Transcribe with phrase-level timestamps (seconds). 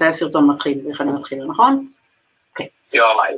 [0.00, 1.88] מתי הסרטון מתחיל ואיך אני מתחילה, נכון?
[2.94, 3.34] יואי.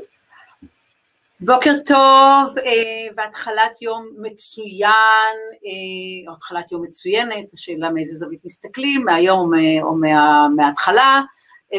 [1.40, 9.04] בוקר טוב אה, והתחלת יום מצוין, אה, או התחלת יום מצוינת, השאלה מאיזה זווית מסתכלים,
[9.04, 11.22] מהיום אה, או מה, מההתחלה.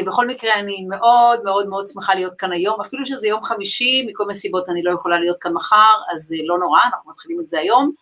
[0.06, 4.24] בכל מקרה אני מאוד מאוד מאוד שמחה להיות כאן היום, אפילו שזה יום חמישי, מכל
[4.24, 7.58] מיני סיבות אני לא יכולה להיות כאן מחר, אז לא נורא, אנחנו מתחילים את זה
[7.58, 7.92] היום.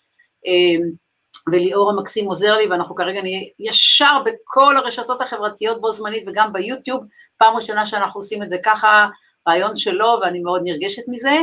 [1.53, 7.05] וליאור המקסים עוזר לי, ואנחנו כרגע נהיה ישר בכל הרשתות החברתיות בו זמנית וגם ביוטיוב,
[7.37, 9.09] פעם ראשונה שאנחנו עושים את זה ככה,
[9.49, 11.41] רעיון שלו, ואני מאוד נרגשת מזה.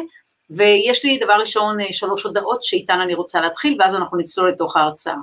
[0.49, 5.15] ויש לי דבר ראשון שלוש הודעות שאיתן אני רוצה להתחיל, ואז אנחנו נצלול לתוך ההרצאה.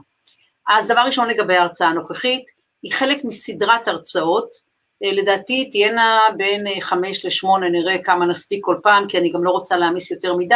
[0.68, 2.45] אז דבר ראשון לגבי ההרצאה הנוכחית,
[2.82, 4.48] היא חלק מסדרת הרצאות,
[5.02, 9.77] לדעתי תהיינה בין חמש לשמונה, נראה כמה נספיק כל פעם, כי אני גם לא רוצה
[9.77, 10.54] להעמיס יותר מדי,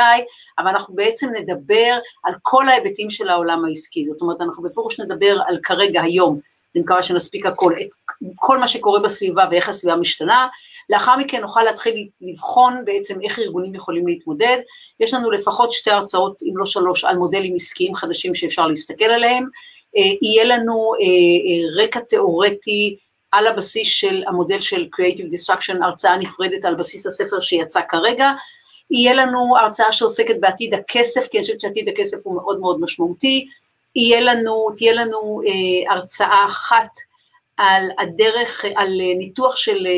[0.58, 5.38] אבל אנחנו בעצם נדבר על כל ההיבטים של העולם העסקי, זאת אומרת, אנחנו בפירוש נדבר
[5.46, 6.40] על כרגע, היום,
[6.74, 7.88] אני מקווה שנספיק הכל, את
[8.36, 10.46] כל מה שקורה בסביבה ואיך הסביבה משתנה,
[10.90, 14.59] לאחר מכן נוכל להתחיל לבחון בעצם איך ארגונים יכולים להתמודד,
[15.00, 19.48] יש לנו לפחות שתי הרצאות, אם לא שלוש, על מודלים עסקיים חדשים שאפשר להסתכל עליהם,
[20.22, 20.93] יהיה לנו
[21.76, 22.96] רקע תיאורטי
[23.32, 28.32] על הבסיס של המודל של Creative Destruction, הרצאה נפרדת על בסיס הספר שיצא כרגע,
[28.90, 33.46] יהיה לנו הרצאה שעוסקת בעתיד הכסף, כי אני חושבת שעתיד הכסף הוא מאוד מאוד משמעותי,
[33.96, 37.09] יהיה לנו, תהיה לנו אה, הרצאה אחת
[37.62, 39.92] על הדרך, על ניתוח של אה,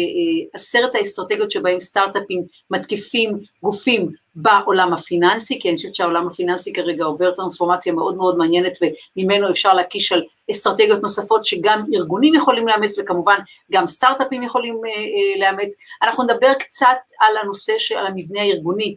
[0.54, 7.30] עשרת האסטרטגיות שבהם סטארט-אפים מתקיפים גופים בעולם הפיננסי, כי אני חושבת שהעולם הפיננסי כרגע עובר
[7.30, 8.72] טרנספורמציה מאוד מאוד מעניינת
[9.16, 13.38] וממנו אפשר להקיש על אסטרטגיות נוספות שגם ארגונים יכולים לאמץ וכמובן
[13.72, 15.74] גם סטארט-אפים יכולים אה, אה, לאמץ.
[16.02, 18.96] אנחנו נדבר קצת על הנושא של המבנה הארגוני,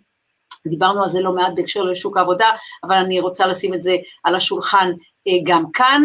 [0.67, 2.51] דיברנו על זה לא מעט בהקשר לשוק העבודה,
[2.83, 4.91] אבל אני רוצה לשים את זה על השולחן
[5.43, 6.03] גם כאן.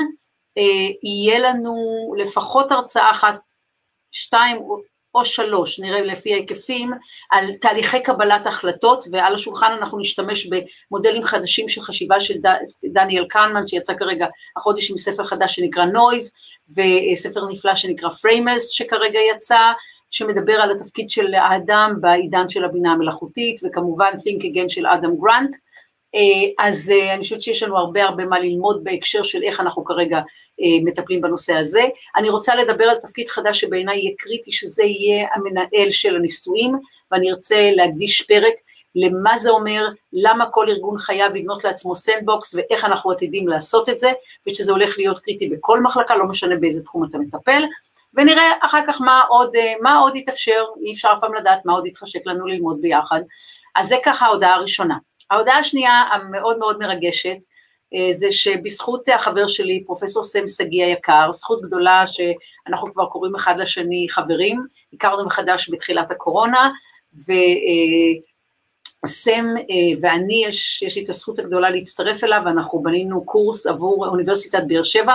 [1.03, 1.75] יהיה לנו
[2.19, 3.35] לפחות הרצאה אחת,
[4.13, 4.57] שתיים
[5.15, 6.91] או שלוש, נראה לפי ההיקפים,
[7.31, 10.49] על תהליכי קבלת החלטות, ועל השולחן אנחנו נשתמש
[10.91, 12.35] במודלים חדשים של חשיבה של
[12.85, 16.33] דניאל כהנמן, שיצא כרגע החודש עם ספר חדש שנקרא Noise,
[16.69, 19.59] וספר נפלא שנקרא Framers שכרגע יצא,
[20.11, 25.51] שמדבר על התפקיד של האדם בעידן של הבינה המלאכותית, וכמובן Think Again של אדם גרנט,
[25.55, 25.59] אה,
[26.59, 30.17] אז אה, אני חושבת שיש לנו הרבה הרבה מה ללמוד בהקשר של איך אנחנו כרגע
[30.61, 31.83] אה, מטפלים בנושא הזה.
[32.17, 36.73] אני רוצה לדבר על תפקיד חדש שבעיניי יהיה קריטי, שזה יהיה המנהל של הניסויים,
[37.13, 38.55] ואני ארצה להקדיש פרק
[38.95, 43.99] למה זה אומר, למה כל ארגון חייב לבנות לעצמו sandbox ואיך אנחנו עתידים לעשות את
[43.99, 44.13] זה,
[44.47, 47.63] ושזה הולך להיות קריטי בכל מחלקה, לא משנה באיזה תחום אתה מטפל,
[48.15, 49.51] ונראה אחר כך מה עוד,
[49.83, 53.21] מה עוד יתאפשר, אי אפשר אף פעם לדעת מה עוד יתחשק לנו ללמוד ביחד.
[53.77, 54.95] אז זה ככה ההודעה הראשונה.
[55.31, 57.39] ההודעה השנייה המאוד מאוד מרגשת,
[57.95, 63.61] אה, זה שבזכות החבר שלי, פרופסור סם שגיא היקר, זכות גדולה שאנחנו כבר קוראים אחד
[63.61, 66.71] לשני חברים, הכרנו מחדש בתחילת הקורונה,
[67.15, 67.35] וסם
[69.57, 74.63] אה, ואני, יש, יש לי את הזכות הגדולה להצטרף אליו, ואנחנו בנינו קורס עבור אוניברסיטת
[74.67, 75.15] באר שבע,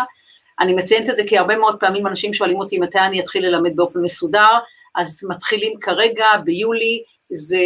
[0.59, 3.75] אני מציינת את זה כי הרבה מאוד פעמים אנשים שואלים אותי מתי אני אתחיל ללמד
[3.75, 4.57] באופן מסודר,
[4.95, 7.03] אז מתחילים כרגע, ביולי,
[7.35, 7.61] זה אה,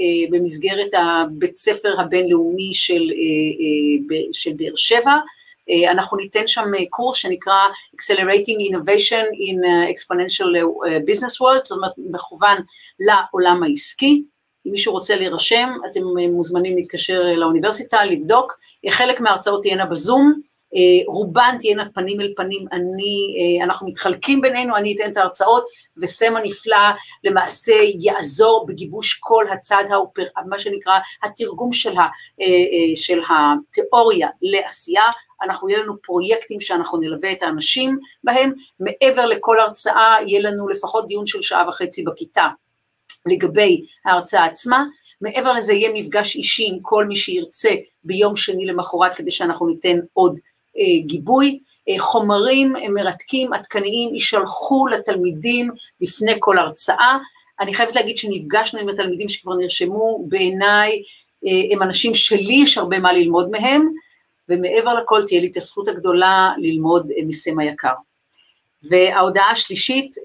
[0.00, 5.18] אה, במסגרת הבית ספר הבינלאומי של, אה, של באר שבע,
[5.90, 7.54] אנחנו ניתן שם קורס שנקרא
[7.96, 9.58] Accelerating Innovation in
[9.94, 10.50] Exponential
[11.08, 12.56] Business World, זאת אומרת מכוון
[13.00, 14.22] לעולם העסקי,
[14.66, 16.00] אם מישהו רוצה להירשם, אתם
[16.32, 18.58] מוזמנים להתקשר לאוניברסיטה, לבדוק,
[18.90, 20.40] חלק מההרצאות תהיינה בזום,
[21.06, 26.36] רובן תהיינה פנים אל פנים, אני, אה, אנחנו מתחלקים בינינו, אני אתן את ההרצאות, וסם
[26.36, 26.90] הנפלא
[27.24, 32.02] למעשה יעזור בגיבוש כל הצד, האופר, מה שנקרא התרגום של, ה,
[32.40, 35.04] אה, של התיאוריה לעשייה,
[35.42, 41.06] אנחנו, יהיה לנו פרויקטים שאנחנו נלווה את האנשים בהם, מעבר לכל הרצאה יהיה לנו לפחות
[41.06, 42.48] דיון של שעה וחצי בכיתה
[43.26, 44.84] לגבי ההרצאה עצמה,
[45.20, 47.74] מעבר לזה יהיה מפגש אישי עם כל מי שירצה
[48.04, 50.40] ביום שני למחרת כדי שאנחנו ניתן עוד אה,
[51.06, 51.58] גיבוי,
[51.88, 55.70] אה, חומרים אה, מרתקים, עדכניים, יישלחו לתלמידים
[56.00, 57.18] לפני כל הרצאה.
[57.60, 61.02] אני חייבת להגיד שנפגשנו עם התלמידים שכבר נרשמו, בעיניי
[61.72, 63.88] הם אנשים שלי יש הרבה מה ללמוד מהם,
[64.48, 67.92] ומעבר לכל תהיה לי את הזכות הגדולה ללמוד מסם היקר.
[68.90, 70.16] וההודעה השלישית,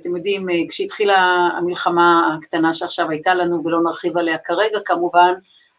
[0.00, 5.32] אתם יודעים, כשהתחילה המלחמה הקטנה שעכשיו הייתה לנו, ולא נרחיב עליה כרגע כמובן,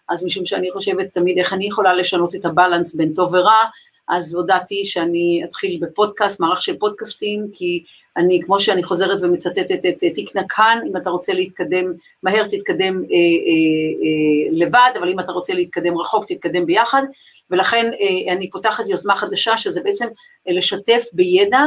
[0.09, 3.65] אז משום שאני חושבת תמיד איך אני יכולה לשנות את הבלנס בין טוב ורע,
[4.09, 7.83] אז הודעתי שאני אתחיל בפודקאסט, מערך של פודקאסטים, כי
[8.17, 11.85] אני, כמו שאני חוזרת ומצטטת את תיק נקהן, אם אתה רוצה להתקדם
[12.23, 13.53] מהר, תתקדם אה, אה,
[14.03, 17.03] אה, לבד, אבל אם אתה רוצה להתקדם רחוק, תתקדם ביחד,
[17.51, 20.07] ולכן אה, אני פותחת יוזמה חדשה, שזה בעצם
[20.47, 21.65] אה, לשתף בידע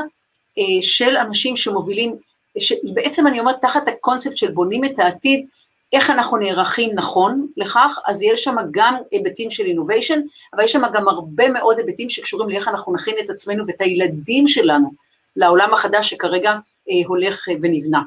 [0.59, 2.17] אה, של אנשים שמובילים
[2.59, 5.47] שבעצם אני אומרת, תחת הקונספט של בונים את העתיד,
[5.95, 10.19] איך אנחנו נערכים נכון לכך, אז יש שם גם היבטים של innovation,
[10.55, 14.49] אבל יש שם גם הרבה מאוד היבטים שקשורים לאיך אנחנו נכין את עצמנו ואת הילדים
[14.49, 14.91] שלנו
[15.37, 16.53] לעולם החדש שכרגע
[16.91, 18.03] אה, הולך אה, ונבנה.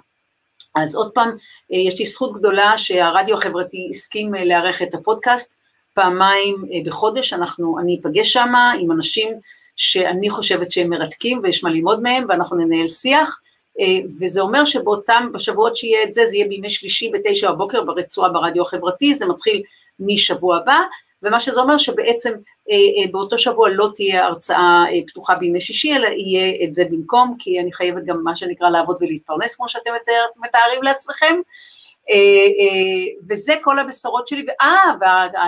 [0.76, 1.30] אז עוד פעם,
[1.74, 5.56] אה, יש לי זכות גדולה שהרדיו החברתי הסכים אה, לארח את הפודקאסט,
[5.94, 9.30] פעמיים אה, בחודש, אנחנו, אני אפגש שם עם אנשים
[9.76, 13.40] שאני חושבת שהם מרתקים ויש מה ללמוד מהם, ואנחנו ננהל שיח,
[14.20, 18.64] וזה אומר שבאותם, בשבועות שיהיה את זה, זה יהיה בימי שלישי בתשע בבוקר ברצועה ברדיו
[18.64, 19.62] החברתי, זה מתחיל
[20.00, 20.80] משבוע הבא,
[21.24, 22.34] ומה שזה אומר שבעצם
[22.70, 27.36] אה, אה, באותו שבוע לא תהיה הרצאה פתוחה בימי שישי, אלא יהיה את זה במקום,
[27.40, 31.36] כי אני חייבת גם מה שנקרא לעבוד ולהתפרנס, כמו שאתם מתאר, מתארים לעצמכם.
[33.30, 34.84] וזה כל הבשורות שלי, ואה,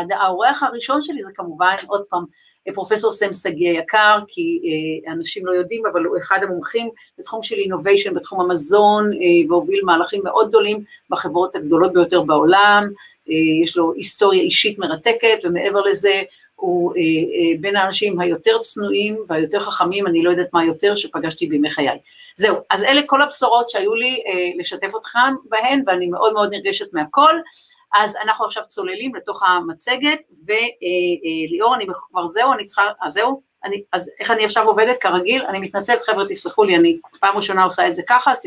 [0.10, 2.26] והאורח הראשון שלי זה כמובן, עוד פעם,
[2.74, 6.90] פרופסור סם שגיא היקר, כי אה, אנשים לא יודעים, אבל הוא אחד המומחים
[7.20, 12.90] בתחום של אינוביישן, בתחום המזון, אה, והוביל מהלכים מאוד גדולים בחברות הגדולות ביותר בעולם,
[13.30, 16.22] אה, יש לו היסטוריה אישית מרתקת, ומעבר לזה,
[16.56, 16.94] הוא
[17.60, 21.98] בין האנשים היותר צנועים והיותר חכמים, אני לא יודעת מה יותר, שפגשתי בימי חיי.
[22.36, 24.24] זהו, אז אלה כל הבשורות שהיו לי
[24.58, 25.20] לשתף אתכם
[25.50, 27.36] בהן, ואני מאוד מאוד נרגשת מהכל.
[27.94, 33.84] אז אנחנו עכשיו צוללים לתוך המצגת, וליאור, אני כבר זהו, אני צריכה, אז זהו, אני,
[33.94, 35.46] אז איך אני עכשיו עובדת כרגיל?
[35.46, 38.44] אני מתנצלת, חבר'ה, תסלחו לי, אני פעם ראשונה עושה את זה ככה, אז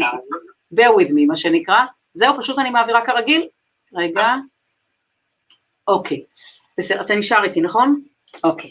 [0.75, 1.85] bear with me, מה שנקרא.
[2.15, 3.49] זהו, פשוט אני מעבירה כרגיל.
[3.95, 4.35] רגע.
[5.89, 6.25] אוקיי.
[6.79, 8.01] בסדר, אתה נשאר איתי, נכון?
[8.45, 8.71] אוקיי.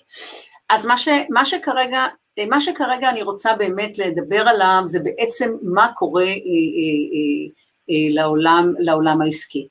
[0.70, 2.08] אז מה, ש, מה שכרגע,
[2.50, 6.34] מה שכרגע אני רוצה באמת לדבר עליו, זה בעצם מה קורה אה, אה,
[7.14, 7.50] אה,
[7.90, 9.68] אה, לעולם, לעולם העסקי.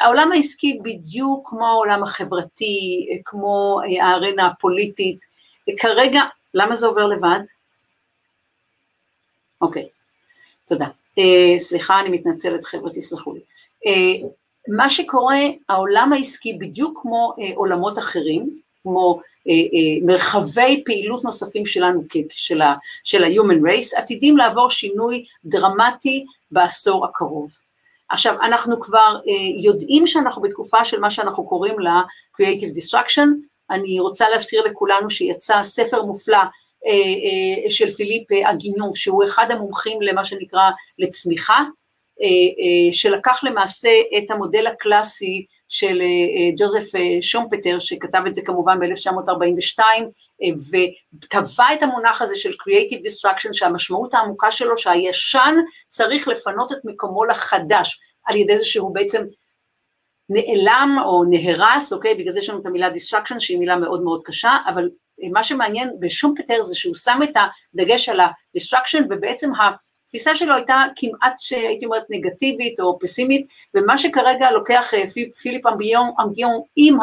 [0.00, 5.24] העולם העסקי בדיוק כמו העולם החברתי, כמו הארנה הפוליטית,
[5.78, 6.22] כרגע,
[6.54, 7.40] למה זה עובר לבד?
[9.60, 9.88] אוקיי,
[10.68, 10.86] תודה.
[11.18, 13.40] Uh, סליחה, אני מתנצלת, חבר'ה, תסלחו לי.
[13.86, 14.26] Uh,
[14.68, 21.66] מה שקורה, העולם העסקי, בדיוק כמו uh, עולמות אחרים, כמו uh, uh, מרחבי פעילות נוספים
[21.66, 22.02] שלנו,
[23.04, 27.50] של ה-human race, עתידים לעבור שינוי דרמטי בעשור הקרוב.
[28.10, 32.02] עכשיו, אנחנו כבר אה, יודעים שאנחנו בתקופה של מה שאנחנו קוראים לה
[32.40, 33.28] Creative Destruction,
[33.70, 36.36] אני רוצה להזכיר לכולנו שיצא ספר מופלא
[36.86, 41.64] אה, אה, של פיליפ אגינו, שהוא אחד המומחים למה שנקרא לצמיחה, אה, אה,
[42.90, 48.78] שלקח למעשה את המודל הקלאסי של אה, אה, ג'וזף אה, שומפטר, שכתב את זה כמובן
[48.80, 49.80] ב-1942,
[50.70, 55.54] וטבע את המונח הזה של Creative Destruction, שהמשמעות העמוקה שלו שהישן
[55.88, 59.22] צריך לפנות את מקומו לחדש, על ידי זה שהוא בעצם
[60.28, 62.14] נעלם או נהרס, אוקיי?
[62.14, 64.90] בגלל זה יש לנו את המילה Destruction, שהיא מילה מאוד מאוד קשה, אבל
[65.32, 67.36] מה שמעניין בשומפטר זה שהוא שם את
[67.74, 69.70] הדגש על ה-Destruction, ובעצם ה...
[70.10, 75.04] התפיסה שלו הייתה כמעט, הייתי אומרת, נגטיבית או פסימית, ומה שכרגע לוקח אה,
[75.42, 76.98] פיליפ אמביון, אמביון עם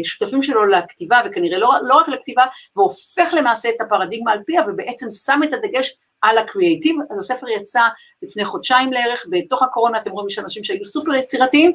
[0.00, 2.44] השותפים אה, אה, שלו לכתיבה, וכנראה לא, לא רק לכתיבה,
[2.76, 7.82] והופך למעשה את הפרדיגמה על פיה, ובעצם שם את הדגש על הקריאייטיב, אז הספר יצא
[8.22, 11.72] לפני חודשיים לערך, בתוך הקורונה אתם רואים יש אנשים שהיו סופר יצירתיים,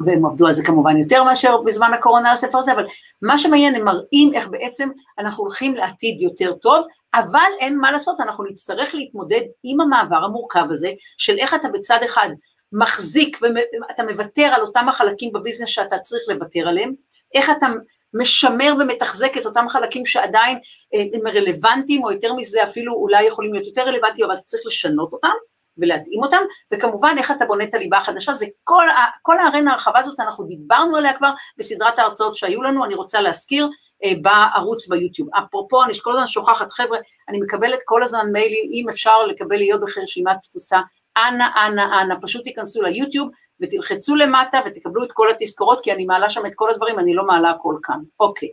[0.00, 2.86] והם עבדו על זה כמובן יותר מאשר בזמן הקורונה על הספר הזה, אבל
[3.22, 6.86] מה שמעניין, הם מראים איך בעצם אנחנו הולכים לעתיד יותר טוב,
[7.16, 11.98] אבל אין מה לעשות, אנחנו נצטרך להתמודד עם המעבר המורכב הזה, של איך אתה בצד
[12.04, 12.28] אחד
[12.72, 16.92] מחזיק ואתה מוותר על אותם החלקים בביזנס שאתה צריך לוותר עליהם,
[17.34, 17.66] איך אתה
[18.14, 20.58] משמר ומתחזק את אותם חלקים שעדיין
[20.94, 24.62] אה, הם רלוונטיים, או יותר מזה אפילו אולי יכולים להיות יותר רלוונטיים, אבל אתה צריך
[24.66, 25.28] לשנות אותם
[25.78, 26.42] ולהתאים אותם,
[26.72, 28.86] וכמובן איך אתה בונה את הליבה החדשה, זה כל,
[29.22, 33.68] כל הארנה הרחבה הזאת, אנחנו דיברנו עליה כבר בסדרת ההרצאות שהיו לנו, אני רוצה להזכיר,
[34.22, 35.28] בערוץ ביוטיוב.
[35.38, 36.98] אפרופו, אני כל הזמן שוכחת, חבר'ה,
[37.28, 40.80] אני מקבלת כל הזמן מיילים, אם אפשר לקבל להיות ברשימת תפוסה,
[41.16, 46.30] אנא, אנא, אנא, פשוט תיכנסו ליוטיוב ותלחצו למטה ותקבלו את כל התזכורות, כי אני מעלה
[46.30, 47.98] שם את כל הדברים, אני לא מעלה הכל כאן.
[48.20, 48.48] אוקיי.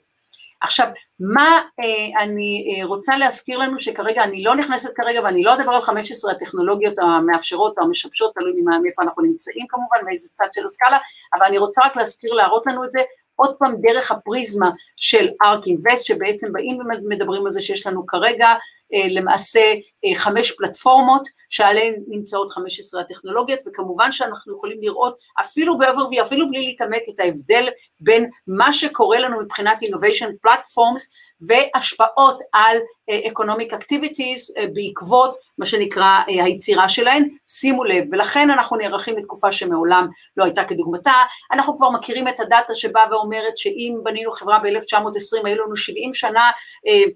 [0.63, 0.87] עכשיו,
[1.19, 5.71] מה אה, אני אה, רוצה להזכיר לנו שכרגע, אני לא נכנסת כרגע ואני לא אדבר
[5.71, 10.97] על 15 הטכנולוגיות המאפשרות או המשבשות, תלוי מאיפה אנחנו נמצאים כמובן, מאיזה צד של הסקאלה,
[11.33, 12.99] אבל אני רוצה רק להזכיר, להראות לנו את זה,
[13.35, 18.47] עוד פעם דרך הפריזמה של ארק אינבסט, שבעצם באים ומדברים על זה שיש לנו כרגע
[18.93, 19.73] אה, למעשה
[20.05, 26.65] אה, חמש פלטפורמות שעליהן נמצאות 15 הטכנולוגיות, וכמובן שאנחנו יכולים לראות אפילו ב-overview, אפילו בלי
[26.65, 31.01] להתעמק, את ההבדל בין מה שקורה לנו מבחינת innovation platforms
[31.47, 38.49] והשפעות על uh, economic activities uh, בעקבות מה שנקרא uh, היצירה שלהן, שימו לב, ולכן
[38.49, 40.07] אנחנו נערכים לתקופה שמעולם
[40.37, 41.13] לא הייתה כדוגמתה,
[41.51, 46.51] אנחנו כבר מכירים את הדאטה שבאה ואומרת שאם בנינו חברה ב-1920 היו לנו 70 שנה
[46.87, 47.11] uh,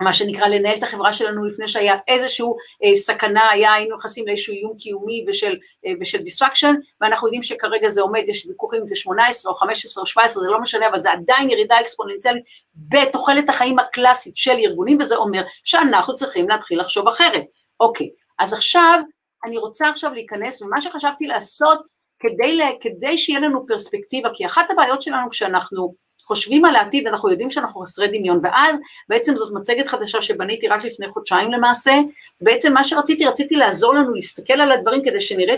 [0.00, 4.54] מה שנקרא לנהל את החברה שלנו לפני שהיה איזשהו אה, סכנה, היה, היינו נכנסים לאיזשהו
[4.54, 8.96] איום קיומי ושל, אה, ושל disruption, ואנחנו יודעים שכרגע זה עומד, יש ויכוחים אם זה
[8.96, 13.78] 18 או 15 או 17, זה לא משנה, אבל זה עדיין ירידה אקספוננציאלית בתוחלת החיים
[13.78, 17.44] הקלאסית של ארגונים, וזה אומר שאנחנו צריכים להתחיל לחשוב אחרת.
[17.80, 19.00] אוקיי, אז עכשיו,
[19.44, 21.78] אני רוצה עכשיו להיכנס, ומה שחשבתי לעשות,
[22.20, 25.94] כדי, כדי שיהיה לנו פרספקטיבה, כי אחת הבעיות שלנו כשאנחנו
[26.30, 28.76] חושבים על העתיד, אנחנו יודעים שאנחנו חסרי דמיון, ואז
[29.08, 31.92] בעצם זאת מצגת חדשה שבניתי רק לפני חודשיים למעשה,
[32.40, 35.54] בעצם מה שרציתי, רציתי לעזור לנו להסתכל על הדברים כדי שנראה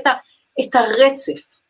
[0.60, 1.60] את, הרצף,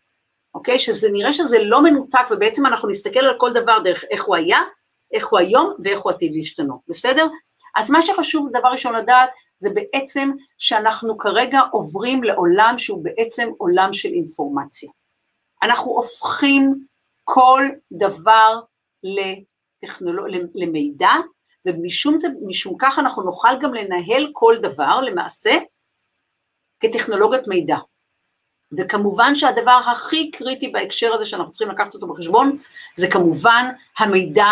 [0.54, 0.78] אוקיי?
[0.78, 4.58] שזה נראה שזה לא מנותק, ובעצם אנחנו נסתכל על כל דבר דרך איך הוא היה,
[5.12, 7.26] איך הוא היום ואיך הוא עתיד להשתנות, בסדר?
[7.76, 13.92] אז מה שחשוב דבר ראשון לדעת זה בעצם שאנחנו כרגע עוברים לעולם שהוא בעצם עולם
[13.92, 14.90] של אינפורמציה.
[15.62, 16.74] אנחנו הופכים
[17.24, 18.60] כל דבר
[19.02, 20.26] לטכנולוג...
[20.54, 21.10] למידע,
[21.66, 25.58] ומשום זה, משום כך אנחנו נוכל גם לנהל כל דבר למעשה
[26.80, 27.76] כטכנולוגיית מידע.
[28.78, 32.58] וכמובן שהדבר הכי קריטי בהקשר הזה שאנחנו צריכים לקחת אותו בחשבון,
[32.96, 33.68] זה כמובן
[33.98, 34.50] המידע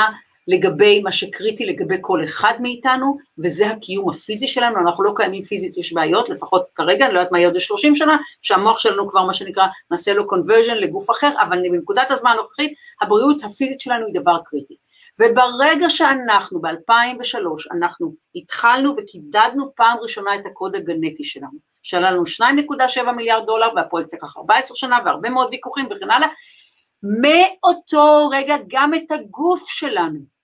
[0.50, 5.78] לגבי מה שקריטי לגבי כל אחד מאיתנו, וזה הקיום הפיזי שלנו, אנחנו לא קיימים פיזית,
[5.78, 9.26] יש בעיות, לפחות כרגע, אני לא יודעת מה יהיה עוד 30 שנה, שהמוח שלנו כבר
[9.26, 14.14] מה שנקרא, נעשה לו conversion לגוף אחר, אבל בנקודת הזמן הנוכחית, הבריאות הפיזית שלנו היא
[14.14, 14.74] דבר קריטי.
[15.20, 22.22] וברגע שאנחנו, ב-2003, אנחנו התחלנו וקידדנו פעם ראשונה את הקוד הגנטי שלנו, שעלה לנו
[23.02, 26.28] 2.7 מיליארד דולר, והפרויקט לקח 14 שנה, והרבה מאוד ויכוחים וכן הלאה,
[27.02, 30.39] מאותו רגע גם את הגוף שלנו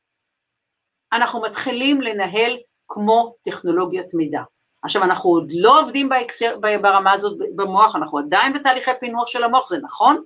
[1.13, 2.57] אנחנו מתחילים לנהל
[2.89, 4.41] כמו טכנולוגיית מידע.
[4.83, 9.69] עכשיו אנחנו עוד לא עובדים באקסר, ברמה הזאת במוח, אנחנו עדיין בתהליכי פינוח של המוח,
[9.69, 10.23] זה נכון,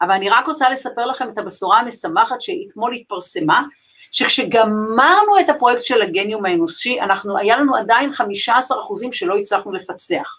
[0.00, 3.62] אבל אני רק רוצה לספר לכם את הבשורה המשמחת שאתמול התפרסמה,
[4.10, 10.38] שכשגמרנו את הפרויקט של הגניום האנושי, אנחנו, היה לנו עדיין 15 אחוזים שלא הצלחנו לפצח.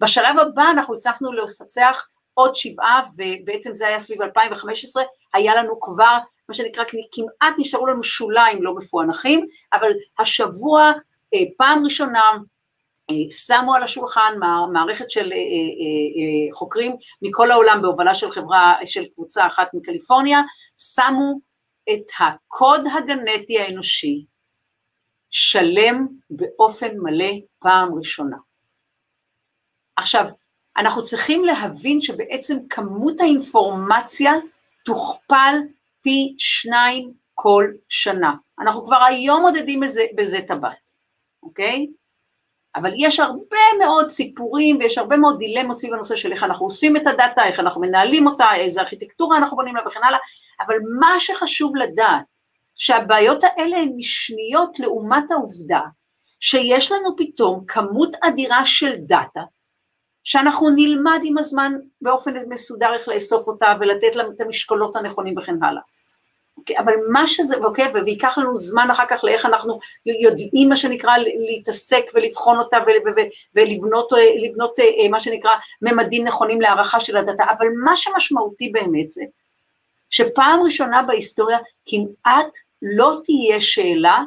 [0.00, 5.02] בשלב הבא אנחנו הצלחנו לפצח עוד שבעה, ובעצם זה היה סביב 2015,
[5.34, 10.92] היה לנו כבר מה שנקרא, כמעט נשארו לנו שוליים לא מפוענחים, אבל השבוע
[11.34, 12.30] אה, פעם ראשונה
[13.10, 14.34] אה, שמו על השולחן
[14.72, 20.42] מערכת של אה, חוקרים מכל העולם בהובלה של חברה, של קבוצה אחת מקליפורניה,
[20.94, 21.40] שמו
[21.92, 24.24] את הקוד הגנטי האנושי
[25.30, 28.36] שלם באופן מלא פעם ראשונה.
[29.96, 30.26] עכשיו,
[30.76, 34.32] אנחנו צריכים להבין שבעצם כמות האינפורמציה
[34.84, 35.54] תוכפל
[36.04, 38.34] פי שניים כל שנה.
[38.60, 40.76] אנחנו כבר היום מודדים בזה, בזה טבעת,
[41.42, 41.86] אוקיי?
[42.76, 46.96] אבל יש הרבה מאוד סיפורים ויש הרבה מאוד דילמות סביב הנושא של איך אנחנו אוספים
[46.96, 50.18] את הדאטה, איך אנחנו מנהלים אותה, איזה ארכיטקטורה אנחנו בונים לה וכן הלאה,
[50.66, 52.24] אבל מה שחשוב לדעת,
[52.74, 55.80] שהבעיות האלה הן משניות לעומת העובדה
[56.40, 59.42] שיש לנו פתאום כמות אדירה של דאטה,
[60.24, 65.62] שאנחנו נלמד עם הזמן באופן מסודר איך לאסוף אותה ולתת לה את המשקולות הנכונים וכן
[65.62, 65.82] הלאה.
[66.56, 71.12] אוקיי, אבל מה שזה, אוקיי, וייקח לנו זמן אחר כך לאיך אנחנו יודעים מה שנקרא
[71.48, 72.76] להתעסק ולבחון אותה
[73.54, 74.12] ולבנות
[74.42, 75.50] לבנות, אה, מה שנקרא
[75.82, 79.24] ממדים נכונים להערכה של הדאטה, אבל מה שמשמעותי באמת זה
[80.10, 84.22] שפעם ראשונה בהיסטוריה כמעט לא תהיה שאלה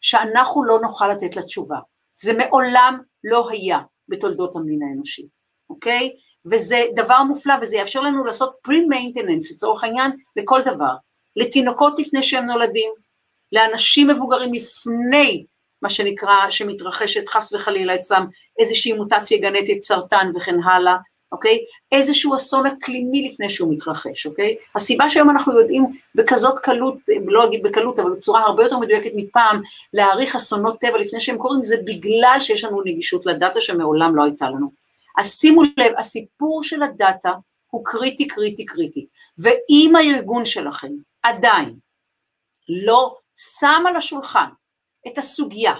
[0.00, 1.78] שאנחנו לא נוכל לתת לה תשובה.
[2.16, 5.26] זה מעולם לא היה בתולדות המין האנושי,
[5.70, 6.12] אוקיי?
[6.52, 10.94] וזה דבר מופלא וזה יאפשר לנו לעשות pre-maintenance לצורך העניין לכל דבר.
[11.36, 12.90] לתינוקות לפני שהם נולדים,
[13.52, 15.44] לאנשים מבוגרים לפני
[15.82, 18.26] מה שנקרא, שמתרחשת חס וחלילה אצלם
[18.58, 20.96] איזושהי מוטציה גנטית, סרטן וכן הלאה,
[21.32, 21.58] אוקיי?
[21.92, 24.56] איזשהו אסון אקלימי לפני שהוא מתרחש, אוקיי?
[24.74, 25.82] הסיבה שהיום אנחנו יודעים
[26.14, 31.20] בכזאת קלות, לא אגיד בקלות, אבל בצורה הרבה יותר מדויקת מפעם, להעריך אסונות טבע לפני
[31.20, 34.85] שהם קורים, זה בגלל שיש לנו נגישות לדאטה שמעולם לא הייתה לנו.
[35.16, 37.30] אז שימו לב, הסיפור של הדאטה
[37.70, 39.06] הוא קריטי, קריטי, קריטי.
[39.38, 40.92] ואם הארגון שלכם
[41.22, 41.78] עדיין
[42.68, 44.48] לא שם על השולחן
[45.06, 45.74] את הסוגיה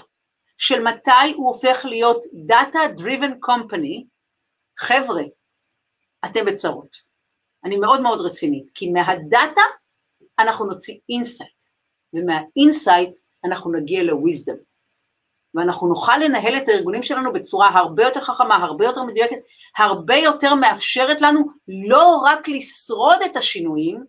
[0.57, 4.03] של מתי הוא הופך להיות Data Driven Company,
[4.77, 5.23] חבר'ה,
[6.25, 6.97] אתם בצרות.
[7.63, 9.61] אני מאוד מאוד רצינית, כי מה data
[10.39, 11.63] אנחנו נוציא insight,
[12.13, 14.66] ומה insight אנחנו נגיע ל wisdom.
[15.55, 19.37] ואנחנו נוכל לנהל את הארגונים שלנו בצורה הרבה יותר חכמה, הרבה יותר מדויקת,
[19.77, 21.45] הרבה יותר מאפשרת לנו
[21.87, 24.03] לא רק לשרוד את השינויים,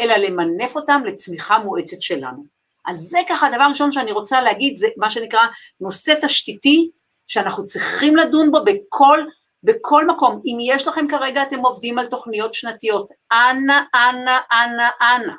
[0.00, 2.44] אלא למנף אותם לצמיחה מואצת שלנו.
[2.86, 5.40] אז זה ככה הדבר הראשון שאני רוצה להגיד, זה מה שנקרא
[5.80, 6.90] נושא תשתיתי,
[7.26, 9.20] שאנחנו צריכים לדון בו בכל,
[9.62, 10.40] בכל מקום.
[10.44, 15.32] אם יש לכם כרגע, אתם עובדים על תוכניות שנתיות, אנא, אנא, אנא, אנא.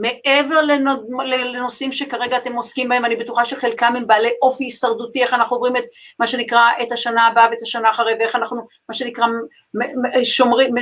[0.00, 0.62] מעבר
[1.26, 5.76] לנושאים שכרגע אתם עוסקים בהם, אני בטוחה שחלקם הם בעלי אופי הישרדותי, איך אנחנו עוברים
[5.76, 5.84] את
[6.18, 9.26] מה שנקרא את השנה הבאה ואת השנה אחרי, ואיך אנחנו, מה שנקרא,
[10.24, 10.74] שומרים,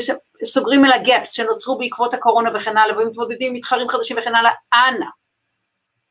[0.44, 5.06] סוגרים על הגאפס שנוצרו בעקבות הקורונה וכן הלאה, ומתמודדים עם מתחרים חדשים וכן הלאה, אנא,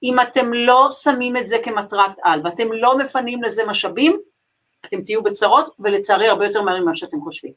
[0.03, 4.19] אם אתם לא שמים את זה כמטרת על, ואתם לא מפנים לזה משאבים,
[4.85, 7.53] אתם תהיו בצרות, ולצערי הרבה יותר מהר ממה שאתם חושבים.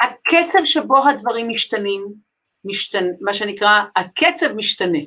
[0.00, 2.29] הקצב שבו הדברים משתנים,
[2.64, 3.04] משתנ...
[3.20, 4.98] מה שנקרא, הקצב משתנה.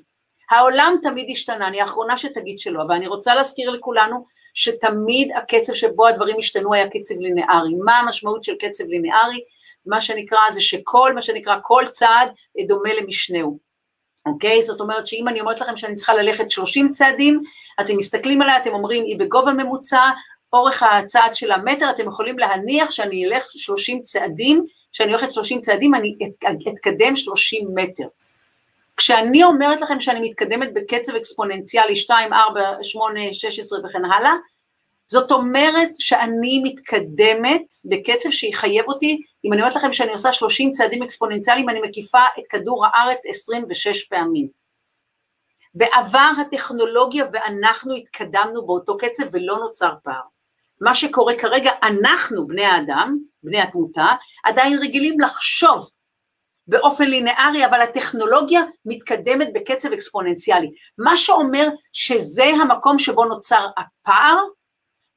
[0.51, 6.07] העולם תמיד השתנה, אני האחרונה שתגיד שלא, אבל אני רוצה להזכיר לכולנו שתמיד הקצב שבו
[6.07, 7.75] הדברים השתנו היה קצב לינארי.
[7.85, 9.43] מה המשמעות של קצב לינארי?
[9.85, 12.29] מה שנקרא זה שכל, מה שנקרא, כל צעד
[12.67, 13.59] דומה למשנהו.
[14.25, 14.63] אוקיי?
[14.63, 17.41] זאת אומרת שאם אני אומרת לכם שאני צריכה ללכת 30 צעדים,
[17.81, 20.09] אתם מסתכלים עליי, אתם אומרים, היא בגובה ממוצע,
[20.53, 25.95] אורך הצעד של המטר, אתם יכולים להניח שאני אלך 30 צעדים, כשאני הולכת 30 צעדים
[25.95, 26.15] אני
[26.73, 28.07] אתקדם 30 מטר.
[28.97, 34.33] כשאני אומרת לכם שאני מתקדמת בקצב אקספוננציאלי 2, 4, 8, 16 וכן הלאה,
[35.07, 41.03] זאת אומרת שאני מתקדמת בקצב שיחייב אותי, אם אני אומרת לכם שאני עושה 30 צעדים
[41.03, 44.47] אקספוננציאליים, אני מקיפה את כדור הארץ 26 פעמים.
[45.75, 50.32] בעבר הטכנולוגיה ואנחנו התקדמנו באותו קצב ולא נוצר פער.
[50.83, 54.07] מה שקורה כרגע, אנחנו, בני האדם, בני התמותה,
[54.43, 55.89] עדיין רגילים לחשוב
[56.67, 60.71] באופן לינארי, אבל הטכנולוגיה מתקדמת בקצב אקספוננציאלי.
[60.97, 64.37] מה שאומר שזה המקום שבו נוצר הפער,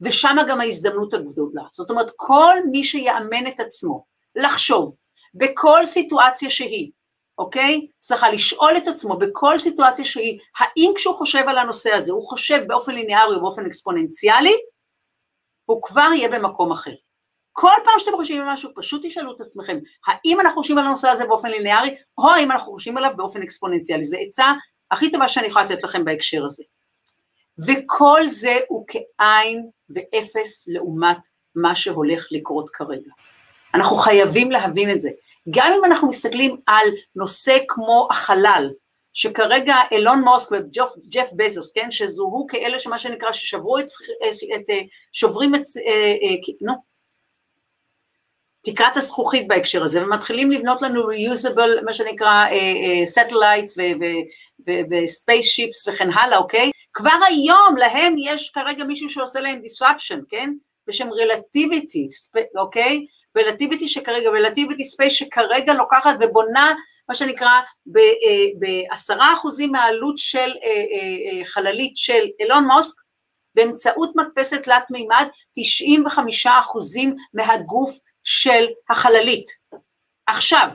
[0.01, 1.63] ושם גם ההזדמנות הגדולה.
[1.73, 4.05] זאת אומרת, כל מי שיאמן את עצמו
[4.37, 4.97] לחשוב
[5.35, 6.91] בכל סיטואציה שהיא,
[7.39, 7.87] אוקיי?
[8.03, 12.65] סליחה, לשאול את עצמו בכל סיטואציה שהיא, האם כשהוא חושב על הנושא הזה, הוא חושב
[12.67, 14.55] באופן ליניארי או באופן אקספוננציאלי,
[15.67, 16.95] הוא כבר יהיה במקום אחר.
[17.53, 21.09] כל פעם שאתם חושבים על משהו, פשוט תשאלו את עצמכם, האם אנחנו חושבים על הנושא
[21.09, 24.05] הזה באופן ליניארי, או האם אנחנו חושבים עליו באופן אקספוננציאלי.
[24.05, 24.53] זו עצה
[24.91, 26.65] הכי טובה שאני יכולה לתת לכם בהקשר הזה.
[27.67, 31.19] וכל זה הוא כאין ואפס לעומת
[31.55, 33.11] מה שהולך לקרות כרגע.
[33.75, 35.11] אנחנו חייבים להבין את זה.
[35.51, 38.71] גם אם אנחנו מסתכלים על נושא כמו החלל,
[39.19, 43.85] שכרגע אילון מוסק וג'ף בזוס, כן, שזוהו כאלה שמה שנקרא, ששברו את,
[44.57, 45.61] את שוברים את,
[46.61, 46.75] נו,
[48.65, 52.47] תקרת הזכוכית בהקשר הזה, ומתחילים לבנות לנו reusable, מה שנקרא
[53.15, 53.81] satellites
[54.91, 56.71] וספייס שיפס וכן הלאה, אוקיי?
[56.93, 60.51] כבר היום להם יש כרגע מישהו שעושה להם disruption, כן?
[60.87, 62.09] בשם Relativity,
[62.57, 63.07] אוקיי?
[63.39, 66.75] Relativity שכרגע, Relativity Space שכרגע לוקחת ובונה
[67.09, 67.61] מה שנקרא
[67.97, 72.95] אה, בעשרה אחוזים מהעלות של אה, אה, חללית של אילון מאסק,
[73.55, 79.47] באמצעות מדפסת תלת מימד, 95 אחוזים מהגוף של החללית.
[80.27, 80.69] עכשיו,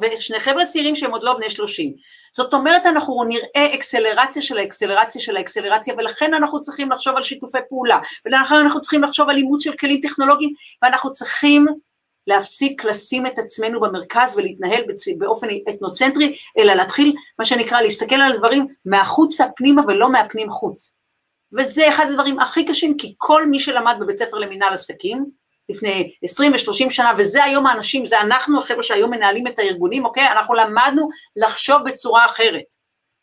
[0.00, 1.94] ושני חבר'ה צעירים שהם עוד לא בני 30.
[2.36, 7.16] זאת אומרת, אנחנו נראה acceleration של ה acceleration של ה acceleration, ולכן אנחנו צריכים לחשוב
[7.16, 11.66] על שיתופי פעולה, ולכן אנחנו צריכים לחשוב על אימוץ של כלים טכנולוגיים, ואנחנו צריכים
[12.26, 14.82] להפסיק לשים את עצמנו במרכז ולהתנהל
[15.18, 20.94] באופן אתנוצנטרי, אלא להתחיל, מה שנקרא, להסתכל על הדברים מהחוצה פנימה ולא מהפנים חוץ.
[21.58, 25.26] וזה אחד הדברים הכי קשים, כי כל מי שלמד בבית ספר למינהל עסקים,
[25.68, 30.32] לפני 20 ו-30 שנה, וזה היום האנשים, זה אנחנו החבר'ה שהיום מנהלים את הארגונים, אוקיי?
[30.32, 32.74] אנחנו למדנו לחשוב בצורה אחרת.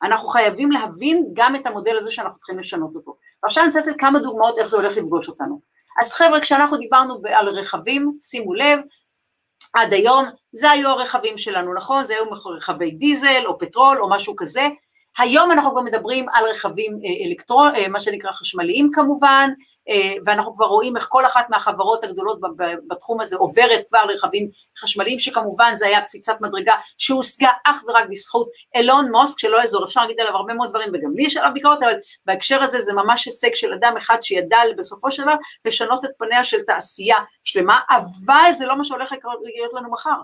[0.04, 3.16] אנחנו חייבים להבין גם את המודל הזה שאנחנו צריכים לשנות אותו.
[3.44, 5.62] ועכשיו אני אתן כמה דוגמאות איך זה הולך לפגוש אותנו.
[6.02, 8.80] אז חבר'ה, כשאנחנו דיברנו על רכבים, שימו לב,
[9.74, 12.06] עד היום זה היו הרכבים שלנו, נכון?
[12.06, 12.26] זה היו
[12.58, 14.68] רכבי דיזל או פטרול או משהו כזה.
[15.18, 19.50] היום אנחנו כבר מדברים על רכבים אה, אלקטרון, אה, מה שנקרא חשמליים כמובן,
[19.90, 22.40] אה, ואנחנו כבר רואים איך כל אחת מהחברות הגדולות
[22.88, 24.50] בתחום הזה עוברת כבר לרכבים
[24.80, 30.02] חשמליים, שכמובן זה היה קפיצת מדרגה שהושגה אך ורק בזכות אילון מוסק, שלא אזור, אפשר
[30.02, 31.94] להגיד עליו הרבה מאוד דברים, וגם לי יש עליו ביקורת, אבל
[32.26, 36.44] בהקשר הזה זה ממש הישג של אדם אחד שידע בסופו של דבר לשנות את פניה
[36.44, 39.12] של תעשייה שלמה, אבל זה לא מה שהולך
[39.44, 40.18] להיות לנו מחר.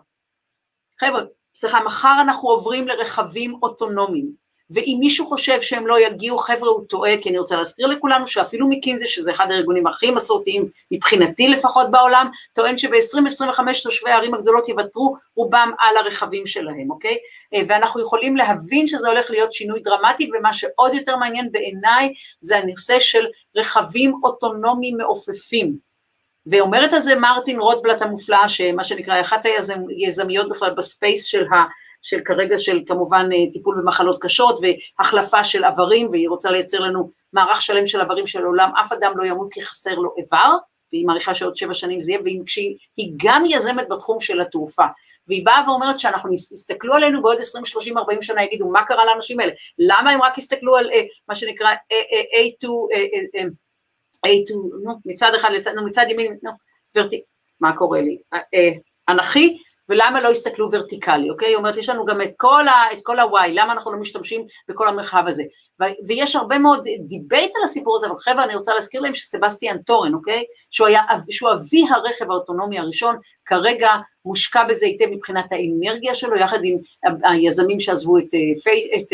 [1.00, 1.22] חבר'ה,
[1.56, 4.43] סליחה, מחר אנחנו עוברים לרכבים אוטונומיים.
[4.72, 8.70] ואם מישהו חושב שהם לא יגיעו, חבר'ה, הוא טועה, כי אני רוצה להזכיר לכולנו שאפילו
[8.70, 15.16] מקינזי, שזה אחד הארגונים הכי מסורתיים, מבחינתי לפחות בעולם, טוען שב-2025 תושבי הערים הגדולות יוותרו
[15.36, 17.18] רובם על הרכבים שלהם, אוקיי?
[17.54, 22.58] אה, ואנחנו יכולים להבין שזה הולך להיות שינוי דרמטי, ומה שעוד יותר מעניין בעיניי, זה
[22.58, 25.94] הנושא של רכבים אוטונומיים מעופפים.
[26.46, 29.46] ואומרת על זה מרטין רוטבלט המופלאה, שמה שנקרא, אחת
[30.00, 31.46] היזמיות בכלל ב space של.
[32.04, 37.12] של כרגע של כמובן אה, טיפול במחלות קשות והחלפה של איברים, והיא רוצה לייצר לנו
[37.34, 40.56] מערך שלם של איברים שלעולם אף אדם לא ימות כי חסר לו איבר,
[40.94, 44.86] והיא מעריכה שעוד שבע שנים זה יהיה, והיא גם יזמת בתחום של התעופה,
[45.28, 49.40] והיא באה ואומרת שאנחנו נסתכל עלינו בעוד 20, 30, 40 שנה, יגידו מה קרה לאנשים
[49.40, 50.90] האלה, למה הם רק הסתכלו על
[51.28, 52.68] מה שנקרא A2,
[54.28, 55.50] A2, נו, מצד אחד,
[55.86, 56.38] מצד ימין,
[56.96, 57.22] verti,
[57.60, 58.18] מה קורה לי,
[59.10, 59.58] אנכי,
[59.90, 61.48] ולמה לא הסתכלו vertically, אוקיי?
[61.48, 65.24] היא אומרת, יש לנו גם את כל, את ה-Y, למה אנחנו לא משתמשים בכל המרחב
[65.28, 65.44] הזה?
[65.82, 69.78] ו, ויש הרבה מאוד debate על הסיפור הזה, אבל חבר'ה, אני רוצה להזכיר להם שסבסטיאן
[69.78, 70.44] טורן, אוקיי?
[70.72, 73.16] שהוא, היה, שהוא אבי הרכב האוטונומי הראשון,
[73.46, 73.90] כרגע
[74.26, 76.78] מושקע בזה היטב מבחינת האנרגיה שלו, יחד עם
[77.24, 78.30] היזמים שעזבו את,
[78.64, 79.08] פי, את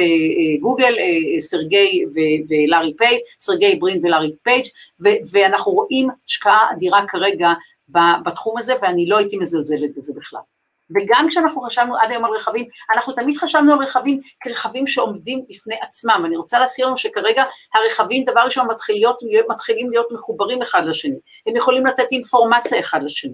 [0.62, 0.96] גוגל,
[1.40, 2.04] סרגי
[2.50, 4.66] ולארי פיי, סרגי ברין ולארי פייג',
[5.32, 7.50] ואנחנו רואים השקעה אדירה כרגע
[8.26, 10.42] בתחום הזה, ואני לא הייתי מזלזלת בזה בכלל.
[10.96, 15.76] וגם כשאנחנו חשבנו עד היום על רכבים, אנחנו תמיד חשבנו על רכבים כרכבים שעומדים בפני
[15.82, 18.96] עצמם, ואני רוצה להזכיר לנו שכרגע הרכבים, דבר ראשון, מתחיל
[19.50, 23.34] מתחילים להיות מחוברים אחד לשני, הם יכולים לתת אינפורמציה אחד לשני,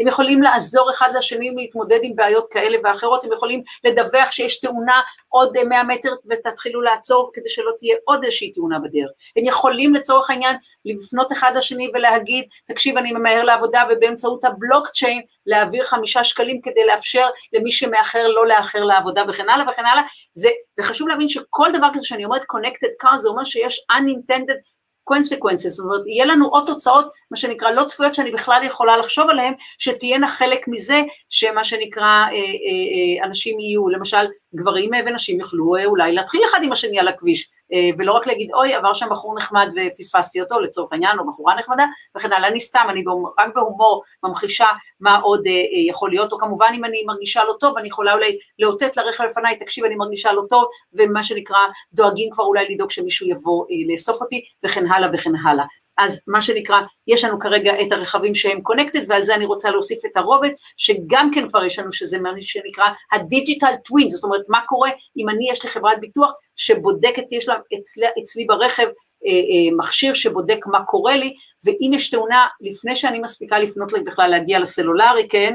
[0.00, 5.00] הם יכולים לעזור אחד לשני להתמודד עם בעיות כאלה ואחרות, הם יכולים לדווח שיש תאונה
[5.28, 9.10] עוד 100 מטר ותתחילו לעצור כדי שלא תהיה עוד איזושהי תאונה בדרך.
[9.36, 15.84] הם יכולים לצורך העניין לפנות אחד לשני ולהגיד, תקשיב אני ממהר לעבודה ובאמצעות הבלוקצ'יין להעביר
[15.84, 20.02] חמישה שקלים כדי לאפשר למי שמאחר לא לאחר לעבודה וכן הלאה וכן הלאה.
[20.32, 24.73] זה, וחשוב להבין שכל דבר כזה שאני אומרת connected car זה אומר שיש unintended
[25.10, 29.30] consequences, זאת אומרת, יהיה לנו עוד תוצאות, מה שנקרא, לא צפויות שאני בכלל יכולה לחשוב
[29.30, 35.74] עליהן, שתהיינה חלק מזה, שמה שנקרא, אה, אה, אה, אנשים יהיו, למשל, גברים ונשים יוכלו
[35.84, 37.48] אולי להתחיל אחד עם השני על הכביש,
[37.98, 41.86] ולא רק להגיד, אוי, עבר שם בחור נחמד ופספסתי אותו, לצורך העניין, או בחורה נחמדה,
[42.16, 43.04] וכן הלאה, אני סתם, אני
[43.38, 44.66] רק בהומור ממחישה
[45.00, 45.42] מה עוד
[45.88, 49.56] יכול להיות, או כמובן אם אני מרגישה לא טוב, אני יכולה אולי לאותת לרכב לפניי,
[49.58, 50.64] תקשיב, אני מרגישה לא טוב,
[50.98, 51.58] ומה שנקרא,
[51.92, 55.64] דואגים כבר אולי לדאוג שמישהו יבוא לאסוף אותי, וכן הלאה וכן הלאה.
[55.98, 59.98] אז מה שנקרא, יש לנו כרגע את הרכבים שהם connected, ועל זה אני רוצה להוסיף
[60.04, 64.42] את הרובד, שגם כן כבר יש לנו, שזה מה שנקרא ה digital twin, זאת אומרת,
[64.48, 68.86] מה קורה אם אני, יש לי חברת ביטוח שבודקת, יש לה אצלי, אצלי ברכב
[69.26, 74.30] אה, אה, מכשיר שבודק מה קורה לי, ואם יש תאונה, לפני שאני מספיקה לפנות בכלל
[74.30, 75.54] להגיע לסלולרי, כן,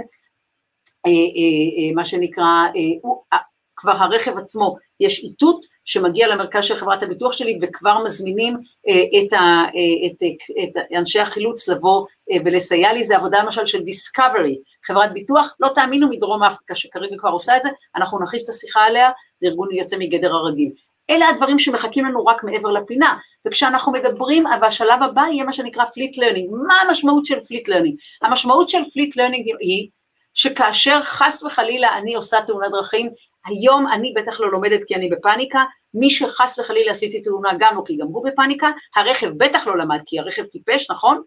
[1.06, 3.38] אה, אה, אה, מה שנקרא, אה,
[3.80, 9.34] כבר הרכב עצמו, יש איתות שמגיע למרכז של חברת הביטוח שלי וכבר מזמינים אה, את,
[9.34, 13.82] ה, אה, את, את, את אנשי החילוץ לבוא אה, ולסייע לי, זה עבודה למשל של
[13.82, 18.50] דיסקאברי, חברת ביטוח, לא תאמינו מדרום אפריקה שכרגע כבר עושה את זה, אנחנו נחליף את
[18.50, 20.72] השיחה עליה, זה ארגון יוצא מגדר הרגיל.
[21.10, 26.18] אלה הדברים שמחכים לנו רק מעבר לפינה, וכשאנחנו מדברים, והשלב הבא יהיה מה שנקרא fleet
[26.18, 27.96] learning, מה המשמעות של fleet learning?
[28.22, 29.90] המשמעות של fleet learning היא
[30.34, 33.10] שכאשר חס וחלילה אני עושה תאונת דרכים,
[33.46, 37.82] היום אני בטח לא לומדת כי אני בפאניקה, מי שחס וחלילה עשיתי תאונה גם לא
[37.86, 41.22] כי גם הוא בפאניקה, הרכב בטח לא למד כי הרכב טיפש, נכון?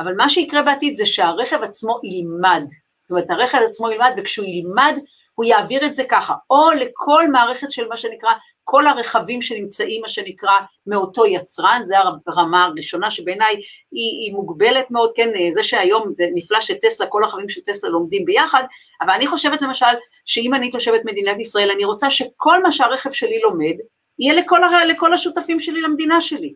[0.00, 2.64] אבל מה שיקרה בעתיד זה שהרכב עצמו ילמד,
[3.02, 4.98] זאת אומרת הרכב עצמו ילמד וכשהוא ילמד
[5.36, 8.30] הוא יעביר את זה ככה, או לכל מערכת של מה שנקרא,
[8.64, 10.52] כל הרכבים שנמצאים, מה שנקרא,
[10.86, 11.94] מאותו יצרן, זה
[12.26, 13.54] הרמה הראשונה שבעיניי
[13.92, 18.24] היא, היא מוגבלת מאוד, כן, זה שהיום זה נפלא שטסלה, כל הרכבים של טסלה לומדים
[18.24, 18.62] ביחד,
[19.00, 19.86] אבל אני חושבת למשל,
[20.24, 23.74] שאם אני תושבת מדינת ישראל, אני רוצה שכל מה שהרכב שלי לומד,
[24.18, 26.54] יהיה לכל, לכל השותפים שלי למדינה שלי.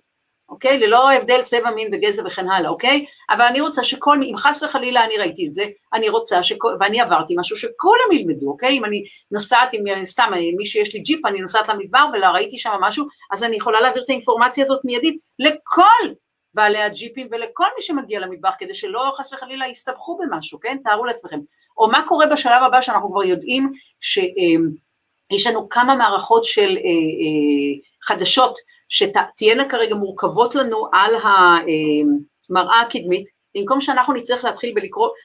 [0.50, 0.78] אוקיי?
[0.78, 3.04] ללא הבדל צבע, מין וגזע וכן הלאה, אוקיי?
[3.30, 7.00] אבל אני רוצה שכל, אם חס וחלילה אני ראיתי את זה, אני רוצה שכל, ואני
[7.00, 8.78] עברתי משהו שכולם ילמדו, אוקיי?
[8.78, 13.06] אם אני נוסעת, אם סתם, מי שיש לי ג'יפ, אני נוסעת למדבר וראיתי שם משהו,
[13.30, 16.14] אז אני יכולה להעביר את האינפורמציה הזאת מיידית לכל
[16.54, 20.76] בעלי הג'יפים ולכל מי שמגיע למטבח, כדי שלא חס וחלילה יסתבכו במשהו, כן?
[20.84, 21.38] תארו לעצמכם.
[21.78, 27.89] או מה קורה בשלב הבא שאנחנו כבר יודעים שיש לנו כמה מערכות של אה, אה,
[28.10, 34.74] חדשות שתהיינה כרגע מורכבות לנו על המראה הקדמית, במקום שאנחנו נצטרך להתחיל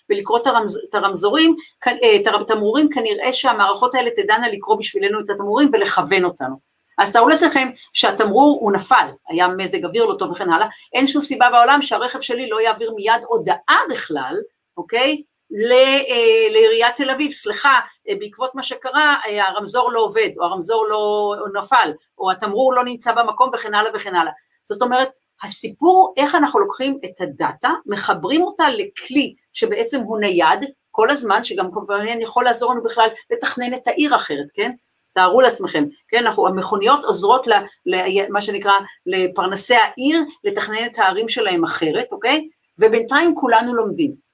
[0.09, 1.55] בלקרוא, את, הרמז, את הרמזורים,
[1.87, 6.55] אה, את התמרורים, כנראה שהמערכות האלה תדענה לקרוא בשבילנו את התמרורים ולכוון אותנו.
[6.97, 11.21] אז תארו לעצמכם שהתמרור הוא נפל, היה מזג אוויר לא טוב וכן הלאה, אין שום
[11.21, 14.35] סיבה בעולם שהרכב שלי לא יעביר מיד הודעה בכלל,
[14.77, 15.21] אוקיי?
[15.53, 17.79] אה, לעיריית תל אביב, סליחה,
[18.09, 22.83] אה, בעקבות מה שקרה, אה, הרמזור לא עובד, או הרמזור לא נפל, או התמרור לא
[22.85, 24.31] נמצא במקום וכן הלאה וכן הלאה.
[24.63, 25.09] זאת אומרת,
[25.43, 30.59] הסיפור הוא איך אנחנו לוקחים את הדאטה, מחברים אותה לכלי שבעצם הוא נייד,
[30.91, 34.71] כל הזמן, שגם כמובן יכול לעזור לנו בכלל לתכנן את העיר אחרת, כן?
[35.13, 37.47] תארו לעצמכם, כן, אנחנו, המכוניות עוזרות
[37.85, 38.73] למה שנקרא
[39.05, 42.49] לפרנסי העיר לתכנן את הערים שלהם אחרת, אוקיי?
[42.79, 44.24] ובינתיים כולנו לומדים.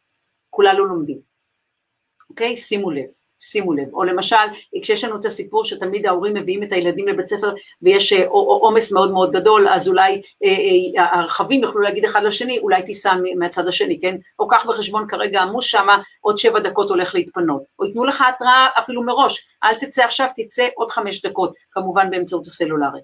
[0.51, 1.19] כולנו לומדים.
[2.29, 2.57] אוקיי?
[2.57, 3.07] שימו לב.
[3.41, 3.93] שימו לב.
[3.93, 4.35] או למשל,
[4.81, 9.11] כשיש לנו את הסיפור שתמיד ההורים מביאים את הילדים לבית ספר ויש אה, עומס מאוד
[9.11, 10.49] מאוד גדול, אז אולי אה,
[10.97, 14.15] אה, הרכבים יוכלו להגיד אחד לשני, אולי תיסע מהצד השני, כן?
[14.39, 17.63] או קח בחשבון כרגע עמוס שמה, עוד שבע דקות הולך להתפנות.
[17.79, 22.47] או ייתנו לך התראה אפילו מראש, אל תצא עכשיו, תצא עוד חמש דקות, כמובן באמצעות
[22.47, 22.99] הסלולרי.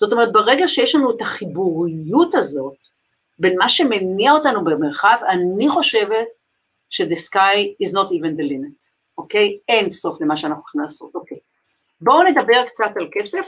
[0.00, 2.76] זאת אומרת, ברגע שיש לנו את החיבוריות הזאת,
[3.38, 6.26] בין מה שמניע אותנו במרחב, אני חושבת
[6.90, 8.96] ש-the sky is not even the limit.
[9.18, 9.58] אוקיי?
[9.68, 11.38] אין סוף למה שאנחנו יכולים לעשות, אוקיי.
[12.00, 13.46] בואו נדבר קצת על כסף,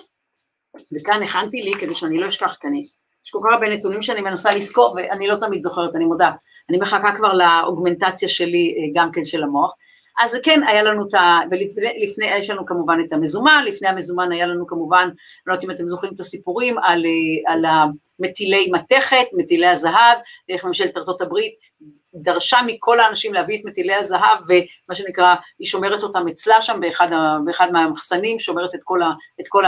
[0.92, 2.88] וכאן הכנתי לי כדי שאני לא אשכח, כי אני,
[3.26, 6.30] יש כל כך הרבה נתונים שאני מנסה לזכור, ואני לא תמיד זוכרת, אני מודה.
[6.70, 9.72] אני מחכה כבר לאוגמנטציה שלי, אה, גם כן של המוח.
[10.18, 11.40] אז כן, היה לנו את ה...
[11.50, 15.08] ולפני, יש לנו כמובן את המזומן, לפני המזומן היה לנו כמובן,
[15.46, 20.64] לא יודעת אם אתם זוכרים את הסיפורים, על, אה, על המטילי מתכת, מטילי הזהב, איך
[20.64, 21.54] ממשלת ארצות הברית
[22.14, 27.08] דרשה מכל האנשים להביא את מטילי הזהב, ומה שנקרא, היא שומרת אותם אצלה שם באחד,
[27.44, 29.64] באחד מהמחסנים, שומרת את כל, ה, את כל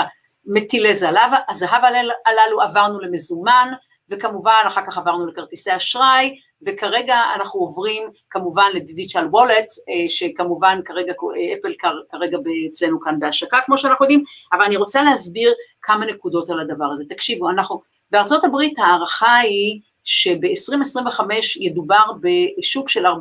[0.46, 1.84] המטילי זהב, הזהב
[2.26, 3.72] הללו עברנו למזומן,
[4.08, 6.34] וכמובן אחר כך עברנו לכרטיסי אשראי,
[6.66, 11.12] וכרגע אנחנו עוברים כמובן לדיגיטל וולטס, אה, שכמובן כרגע
[11.58, 11.74] אפל
[12.10, 16.84] כרגע אצלנו כאן בהשקה כמו שאנחנו יודעים, אבל אני רוצה להסביר כמה נקודות על הדבר
[16.92, 17.04] הזה.
[17.08, 21.20] תקשיבו, אנחנו, בארצות הברית ההערכה היא שב-2025
[21.60, 23.12] ידובר בשוק של 4.6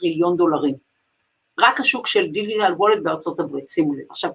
[0.00, 0.74] טריליון דולרים.
[1.58, 4.04] רק השוק של digital wallet בארצות הברית, שימו לב.
[4.10, 4.30] עכשיו,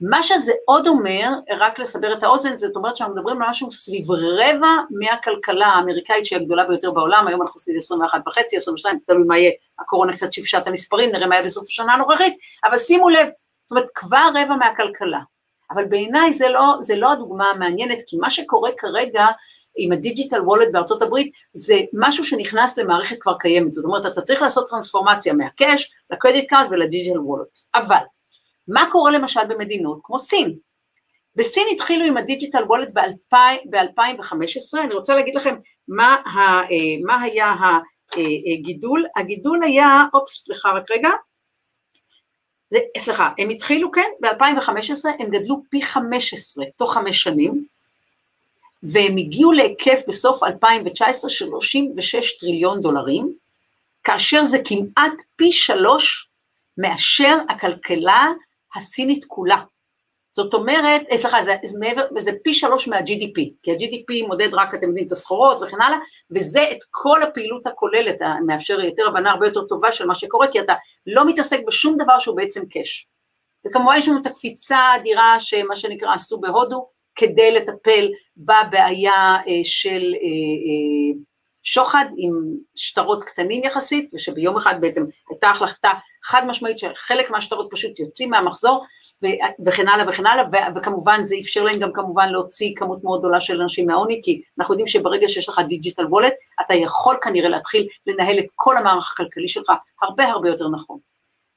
[0.00, 4.10] מה שזה עוד אומר, רק לסבר את האוזן, זאת אומרת שאנחנו מדברים על משהו סביב
[4.10, 9.38] רבע מהכלכלה האמריקאית שהיא הגדולה ביותר בעולם, היום אנחנו סביב 21 וחצי, 22, תלוי מה
[9.38, 12.34] יהיה, הקורונה קצת שיבשה את המספרים, נראה מה יהיה בסוף השנה הנוכחית,
[12.64, 15.20] אבל שימו לב, זאת אומרת כבר רבע מהכלכלה.
[15.70, 19.26] אבל בעיניי זה לא, זה לא הדוגמה המעניינת, כי מה שקורה כרגע
[19.76, 24.22] עם ה digital wallet בארצות הברית, זה משהו שנכנס למערכת כבר קיימת, זאת אומרת, אתה
[24.22, 28.02] צריך לעשות טרנספורמציה מה cash ל credit card ול digital wallet, אבל
[28.68, 30.58] מה קורה למשל במדינות כמו סין?
[31.36, 32.88] בסין התחילו עם ה digital wallet
[33.70, 35.56] ב-2015, אני רוצה להגיד לכם
[35.88, 37.54] מה, ה, אה, מה היה
[38.58, 41.10] הגידול, הגידול היה, אופס, סליחה רק רגע,
[42.70, 47.64] זה, סליחה, הם התחילו, כן, ב-2015 הם גדלו פי 15 תוך חמש שנים,
[48.82, 53.32] והם הגיעו להיקף בסוף 2019 של 36 טריליון דולרים,
[54.04, 56.28] כאשר זה כמעט פי שלוש
[56.78, 58.26] מאשר הכלכלה
[58.76, 59.62] הסינית כולה.
[60.32, 61.76] זאת אומרת, אה, סליחה, זה, זה,
[62.18, 65.98] זה פי שלוש מה-GDP, כי ה-GDP מודד רק, אתם יודעים, את הסחורות וכן הלאה,
[66.30, 70.60] וזה את כל הפעילות הכוללת, מאפשר יותר הבנה הרבה יותר טובה של מה שקורה, כי
[70.60, 70.74] אתה
[71.06, 73.08] לא מתעסק בשום דבר שהוא בעצם קאש.
[73.66, 80.14] וכמובן יש לנו את הקפיצה האדירה שמה שנקרא עשו בהודו, כדי לטפל בבעיה אה, של
[80.14, 81.20] אה,
[81.72, 82.32] שוחד עם
[82.74, 85.90] שטרות קטנים יחסית, ושביום אחד בעצם הייתה החלטה
[86.24, 88.84] חד משמעית שחלק מהשטרות פשוט יוצאים מהמחזור,
[89.66, 90.44] וכן הלאה וכן הלאה,
[90.76, 94.74] וכמובן זה אפשר להם גם כמובן להוציא כמות מאוד גדולה של אנשים מהעוני, כי אנחנו
[94.74, 96.34] יודעים שברגע שיש לך דיג'יטל וולט,
[96.66, 100.98] אתה יכול כנראה להתחיל לנהל את כל המערך הכלכלי שלך הרבה הרבה יותר נכון.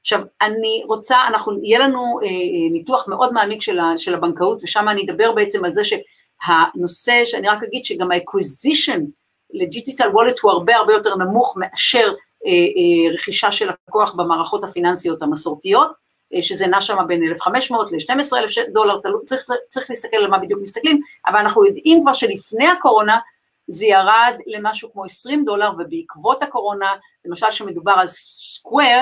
[0.00, 4.58] עכשיו, אני רוצה, אנחנו, יהיה לנו אה, אה ניתוח מאוד מעמיק של, ה, של הבנקאות,
[4.62, 9.21] ושם אני אדבר בעצם על זה שהנושא, שאני רק אגיד שגם ה-acquisition
[9.52, 12.12] לדיגיטל וולט הוא הרבה הרבה יותר נמוך מאשר
[12.46, 15.90] אה, אה, רכישה של לקוח במערכות הפיננסיות המסורתיות,
[16.34, 21.00] אה, שזה נע שם בין 1,500 ל-12,000 דולר, צריך, צריך להסתכל על מה בדיוק מסתכלים,
[21.26, 23.18] אבל אנחנו יודעים כבר שלפני הקורונה
[23.66, 26.92] זה ירד למשהו כמו 20 דולר, ובעקבות הקורונה,
[27.24, 29.00] למשל שמדובר על סקוויר,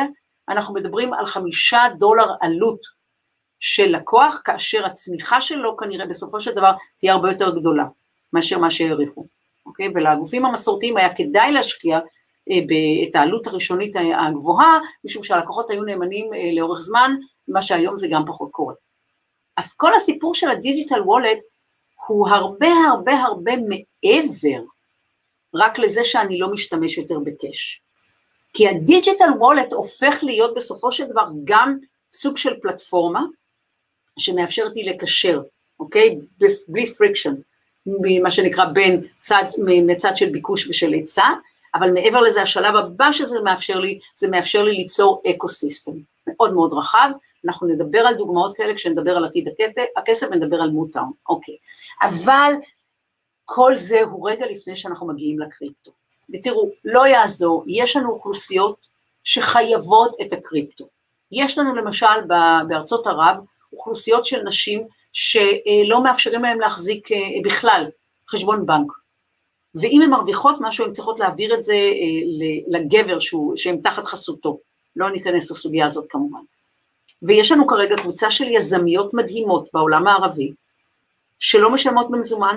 [0.49, 2.81] אנחנו מדברים על חמישה דולר עלות
[3.61, 7.85] של לקוח, כאשר הצמיחה שלו כנראה בסופו של דבר תהיה הרבה יותר גדולה
[8.33, 9.39] מאשר מה שהעריכו.
[9.70, 9.88] אוקיי?
[9.94, 11.98] ולגופים המסורתיים היה כדאי להשקיע
[12.50, 17.11] אה, את העלות הראשונית הגבוהה, משום שהלקוחות היו נאמנים אה, לאורך זמן,
[17.48, 18.74] מה שהיום זה גם פחות קורה.
[19.56, 21.38] אז כל הסיפור של ה digital wallet
[22.06, 24.62] הוא הרבה הרבה הרבה מעבר
[25.54, 27.83] רק לזה שאני לא משתמש יותר ב cash.
[28.52, 31.78] כי ה digital wallet הופך להיות בסופו של דבר גם
[32.12, 33.22] סוג של פלטפורמה
[34.18, 35.42] שמאפשרת לי לקשר,
[35.80, 36.18] אוקיי?
[36.68, 37.35] בלי friction.
[38.00, 39.44] ממה שנקרא בין צד,
[39.87, 41.24] מצד של ביקוש ושל היצע,
[41.74, 45.92] אבל מעבר לזה השלב הבא שזה מאפשר לי, זה מאפשר לי ליצור ecosystem
[46.26, 47.11] מאוד מאוד רחב,
[47.46, 49.48] אנחנו נדבר על דוגמאות כאלה כשנדבר על עתיד
[49.96, 51.55] הכסף ונדבר על מוטאון, אוקיי,
[52.03, 52.53] אבל
[53.44, 55.90] כל זה הוא רגע לפני שאנחנו מגיעים לקריפטו,
[56.35, 58.87] ותראו, לא יעזור, יש לנו אוכלוסיות
[59.24, 60.88] שחייבות את הקריפטו,
[61.33, 62.20] יש לנו למשל
[62.68, 63.37] בארצות ערב
[63.72, 67.87] אוכלוסיות של נשים שלא מאפשרים להם להחזיק אה, בכלל
[68.31, 68.92] חשבון בנק.
[69.75, 74.59] ואם הן מרוויחות משהו, הן צריכות להעביר את זה אה, לגבר שהוא, שהם תחת חסותו.
[74.96, 76.40] לא ניכנס לסוגיה הזאת כמובן.
[77.23, 80.53] ויש לנו כרגע קבוצה של יזמיות מדהימות בעולם הערבי,
[81.38, 82.57] שלא משלמות במזומן,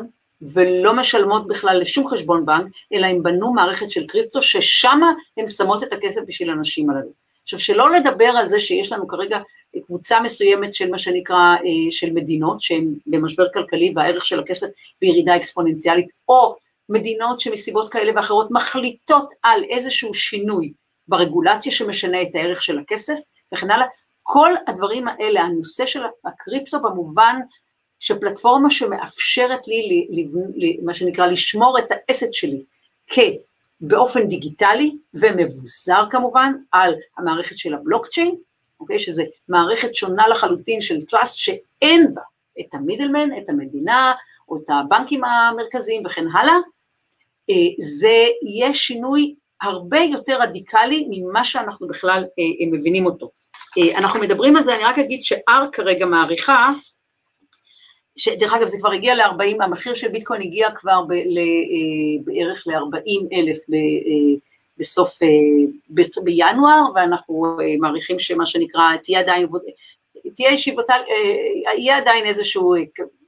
[0.53, 4.99] ולא משלמות בכלל לשום חשבון בנק, אלא הם בנו מערכת של קריפטו, ששם
[5.37, 7.09] הן שמות את הכסף בשביל הנשים הללו.
[7.43, 9.39] עכשיו, שלא לדבר על זה שיש לנו כרגע
[9.85, 14.67] קבוצה מסוימת של מה שנקרא, אה, של מדינות שהן במשבר כלכלי והערך של הכסף
[15.01, 16.55] בירידה אקספוננציאלית, או
[16.89, 20.73] מדינות שמסיבות כאלה ואחרות מחליטות על איזשהו שינוי
[21.07, 23.19] ברגולציה שמשנה את הערך של הכסף
[23.53, 23.87] וכן הלאה.
[24.23, 27.35] כל הדברים האלה, הנושא של הקריפטו במובן
[27.99, 30.07] שפלטפורמה שמאפשרת לי,
[30.83, 32.63] מה שנקרא, לשמור את האסט שלי
[33.81, 38.35] באופן דיגיטלי ומבוזר כמובן על המערכת של הבלוקצ'יין,
[38.83, 38.99] אוקיי?
[38.99, 42.21] שזה מערכת שונה לחלוטין של טראסט שאין בה
[42.59, 44.13] את המידלמן, את המדינה
[44.49, 46.55] או את הבנקים המרכזיים וכן הלאה,
[47.49, 53.29] אה, זה יהיה שינוי הרבה יותר רדיקלי ממה שאנחנו בכלל אה, אה, מבינים אותו.
[53.95, 56.69] אנחנו מדברים על זה, אני רק אגיד ש-R כרגע מעריכה,
[58.15, 61.39] שדרך אגב זה כבר הגיע ל-40, המחיר של ביטקוין הגיע כבר ב, ל,
[62.23, 63.57] בערך ל-40 אלף
[64.77, 65.19] בסוף,
[66.23, 69.47] בינואר, ואנחנו מעריכים שמה שנקרא, תהיה עדיין,
[70.35, 70.93] תהיה ישיבותה,
[71.77, 72.75] יהיה עדיין איזשהו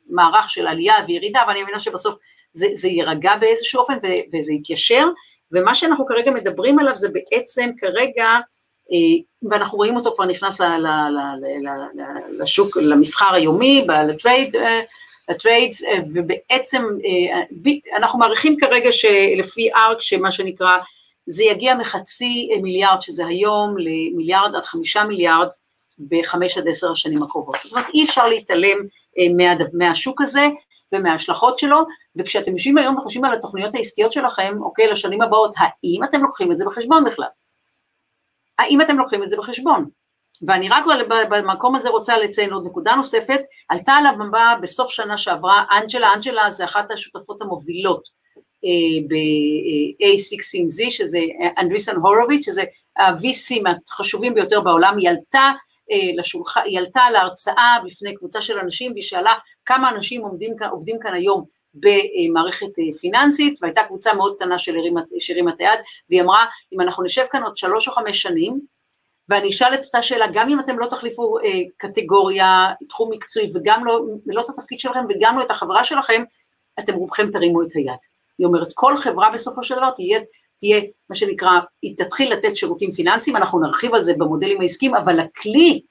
[0.10, 2.16] מערך של עלייה וירידה, אבל אני מבינה שבסוף
[2.52, 3.98] זה, זה יירגע באיזשהו אופן
[4.34, 5.08] וזה יתיישר,
[5.52, 8.28] ומה שאנחנו כרגע מדברים עליו זה בעצם כרגע,
[8.92, 10.62] אה, ואנחנו רואים אותו כבר נכנס
[12.40, 14.56] לשוק, למסחר היומי, ל trade,
[15.30, 17.42] ל trades, אה, ובעצם אה,
[17.98, 20.78] אנחנו מעריכים כרגע שלפי ארק, שמה שנקרא,
[21.28, 25.48] זה יגיע מחצי מיליארד, שזה היום, למיליארד עד חמישה מיליארד
[26.00, 27.56] בחמש עד עשר השנים הקרובות.
[27.64, 28.78] זאת אומרת, אי אפשר להתעלם
[29.38, 30.48] מה, מהשוק הזה,
[30.94, 31.78] ומההשלכות שלו,
[32.18, 36.58] וכשאתם יושבים היום וחושבים על התוכניות העסקיות שלכם, אוקיי, לשנים הבאות, האם אתם לוקחים את
[36.58, 37.28] זה בחשבון בכלל?
[38.60, 39.90] האם אתם לוקחים את זה בחשבון?
[40.48, 40.86] ואני רק
[41.30, 46.52] במקום הזה רוצה לציין עוד נקודה נוספת, עלתה על הבמה בסוף שנה שעברה אנג'לה, אנג'לה
[46.52, 48.12] זה אחת השותפות המובילות אה,
[49.08, 51.20] ב-A16Z, שזה
[51.58, 52.64] אנדריסן הורוביץ', שזה
[52.98, 55.52] ה-VC מהחשובים ביותר בעולם, היא עלתה
[55.92, 59.34] אה, לשולחן, היא עלתה להרצאה בפני קבוצה של אנשים והיא שאלה
[59.66, 65.52] כמה אנשים עומדים עובדים כאן היום במערכת אה, פיננסית, והייתה קבוצה מאוד קטנה של הרימה
[65.52, 68.60] את היד, והיא אמרה, אם אנחנו נשב כאן עוד שלוש או חמש שנים,
[69.30, 73.86] ואני אשאל את אותה שאלה, גם אם אתם לא תחליפו אה, קטגוריה, תחום מקצועי, וגם
[73.86, 76.24] לא, לא את התפקיד שלכם וגם לא את החברה שלכם,
[76.80, 78.15] אתם רובכם תרימו את היד.
[78.38, 80.20] היא אומרת, כל חברה בסופו של דבר תהיה
[80.58, 85.20] תהיה, מה שנקרא, היא תתחיל לתת שירותים פיננסיים, אנחנו נרחיב על זה במודלים העסקיים, אבל
[85.20, 85.82] הכלי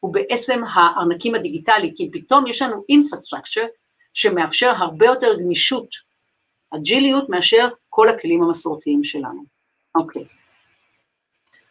[0.00, 3.68] הוא בעצם הארנקים הדיגיטלי, כי פתאום יש לנו infrastructure
[4.14, 5.88] שמאפשר הרבה יותר גמישות,
[6.70, 9.44] אג'יליות, מאשר כל הכלים המסורתיים שלנו.
[9.94, 10.24] אוקיי.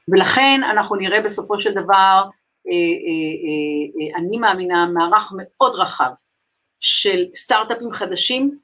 [0.08, 2.23] ולכן אנחנו נראה בסופו של דבר,
[2.67, 6.12] אה, אה, אה, אני מאמינה, מערך מאוד רחב
[6.80, 8.60] של סטארט-אפים חדשים,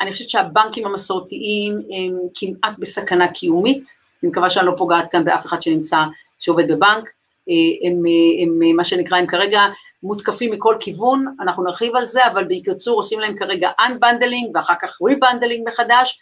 [0.00, 3.88] אני חושבת שהבנקים המסורתיים הם כמעט בסכנה קיומית,
[4.22, 5.96] אני מקווה שאני לא פוגעת כאן באף אחד שנמצא,
[6.38, 7.10] שעובד בבנק,
[7.48, 9.62] אה, הם, אה, הם מה שנקרא, הם כרגע
[10.02, 14.98] מותקפים מכל כיוון, אנחנו נרחיב על זה, אבל בקיצור עושים להם כרגע unbundling ואחר כך
[15.02, 16.18] rebundling מחדש,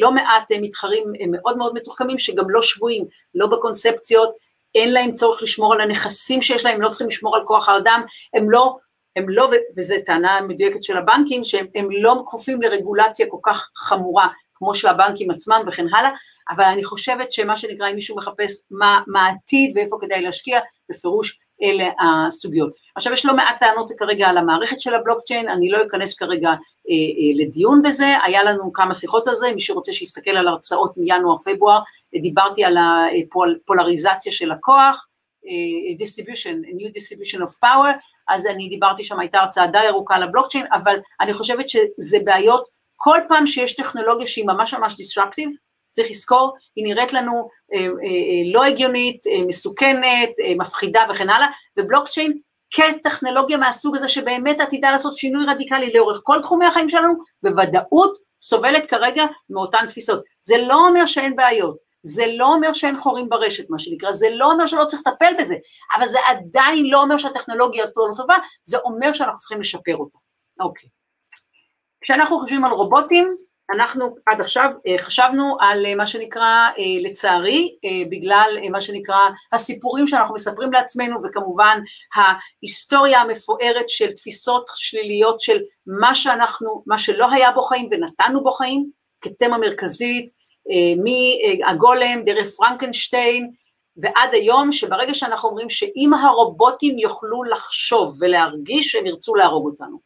[0.00, 4.32] לא מעט מתחרים מאוד מאוד מתוחכמים שגם לא שבויים, לא בקונספציות,
[4.74, 8.02] אין להם צורך לשמור על הנכסים שיש להם, הם לא צריכים לשמור על כוח האדם,
[8.34, 8.76] הם לא
[9.16, 14.74] הם לא, וזו טענה מדויקת של הבנקים, שהם לא כפופים לרגולציה כל כך חמורה כמו
[14.74, 16.10] שהבנקים עצמם וכן הלאה,
[16.50, 21.38] אבל אני חושבת שמה שנקרא, אם מישהו מחפש מה, מה העתיד ואיפה כדאי להשקיע, בפירוש
[21.62, 22.72] אלה הסוגיות.
[22.96, 26.54] עכשיו יש לא מעט טענות כרגע על המערכת של הבלוקצ'יין, אני לא אכנס כרגע אה,
[26.94, 31.80] אה, לדיון בזה, היה לנו כמה שיחות על זה, מי שרוצה שיסתכל על הרצאות מינואר-פברואר,
[32.22, 35.06] דיברתי על הפולריזציה של הכוח,
[35.46, 37.92] אה, distribution, a new distribution of power,
[38.28, 42.68] אז אני דיברתי שם, הייתה הרצאה די ארוכה על הבלוקצ'יין, אבל אני חושבת שזה בעיות,
[42.96, 45.50] כל פעם שיש טכנולוגיה שהיא ממש ממש דיסטרקטיב,
[45.92, 51.30] צריך לזכור, היא נראית לנו אה, אה, אה, לא הגיונית, אה, מסוכנת, אה, מפחידה וכן
[51.30, 52.38] הלאה, ובלוקצ'יין
[52.70, 58.86] כטכנולוגיה מהסוג הזה שבאמת עתידה לעשות שינוי רדיקלי לאורך כל תחומי החיים שלנו, בוודאות סובלת
[58.86, 60.22] כרגע מאותן תפיסות.
[60.42, 64.52] זה לא אומר שאין בעיות, זה לא אומר שאין חורים ברשת, מה שנקרא, זה לא
[64.52, 65.56] אומר שלא צריך לטפל בזה,
[65.96, 70.18] אבל זה עדיין לא אומר שהטכנולוגיה פה לא טובה, זה אומר שאנחנו צריכים לשפר אותה.
[70.60, 70.88] אוקיי.
[72.00, 73.36] כשאנחנו חושבים על רובוטים,
[73.74, 77.76] אנחנו עד עכשיו אה, חשבנו על אה, מה שנקרא, אה, לצערי,
[78.10, 79.18] בגלל מה שנקרא
[79.52, 81.80] הסיפורים שאנחנו מספרים לעצמנו, וכמובן
[82.14, 88.50] ההיסטוריה המפוארת של תפיסות שליליות של מה שאנחנו, מה שלא היה בו חיים ונתנו בו
[88.50, 88.90] חיים,
[89.20, 90.30] כתמה מרכזית,
[90.96, 93.50] מהגולם דרך פרנקנשטיין,
[93.96, 100.00] ועד היום שברגע שאנחנו אומרים שאם הרובוטים יוכלו לחשוב ולהרגיש, הם ירצו להרוג אותנו.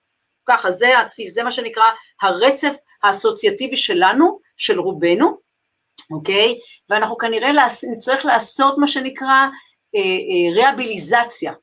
[0.48, 0.92] ככה, זה,
[1.28, 1.84] זה מה שנקרא
[2.22, 5.38] הרצף האסוציאטיבי שלנו, של רובנו,
[6.10, 6.58] אוקיי?
[6.90, 7.50] ואנחנו כנראה
[7.92, 9.46] נצטרך לעשות מה שנקרא
[9.94, 11.56] אה, אה, ריאביליזציה אה,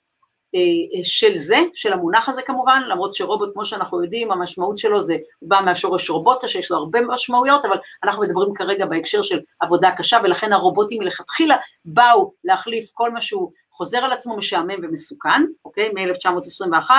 [1.03, 5.49] של זה, של המונח הזה כמובן, למרות שרובוט, כמו שאנחנו יודעים, המשמעות שלו זה, הוא
[5.49, 10.17] בא מהשורש רובוטה, שיש לו הרבה משמעויות, אבל אנחנו מדברים כרגע בהקשר של עבודה קשה,
[10.23, 15.89] ולכן הרובוטים מלכתחילה באו להחליף כל מה שהוא חוזר על עצמו משעמם ומסוכן, אוקיי?
[15.89, 16.91] מ-1921,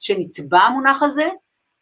[0.00, 1.28] שנתבע המונח הזה,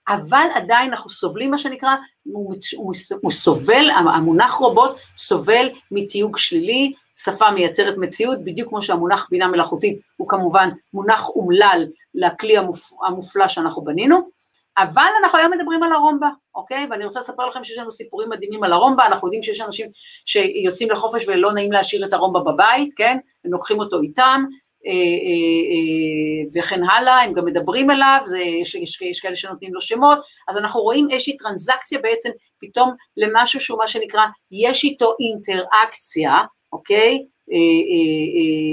[0.09, 6.93] אבל עדיין אנחנו סובלים מה שנקרא, הוא, הוא, הוא סובל, המונח רובוט סובל מתיוג שלילי,
[7.24, 13.48] שפה מייצרת מציאות, בדיוק כמו שהמונח בינה מלאכותית הוא כמובן מונח אומלל לכלי המופ, המופלא
[13.48, 14.30] שאנחנו בנינו,
[14.78, 16.86] אבל אנחנו היום מדברים על הרומבה, אוקיי?
[16.90, 19.86] ואני רוצה לספר לכם שיש לנו סיפורים מדהימים על הרומבה, אנחנו יודעים שיש אנשים
[20.26, 23.18] שיוצאים לחופש ולא נעים להשאיר את הרומבה בבית, כן?
[23.44, 24.44] הם לוקחים אותו איתם,
[24.86, 29.74] אה, אה, אה, וכן הלאה, הם גם מדברים אליו, זה, יש, יש, יש כאלה שנותנים
[29.74, 30.18] לו שמות,
[30.48, 36.32] אז אנחנו רואים איזושהי טרנזקציה בעצם פתאום למשהו שהוא מה שנקרא, יש איתו אינטראקציה,
[36.72, 37.26] אוקיי?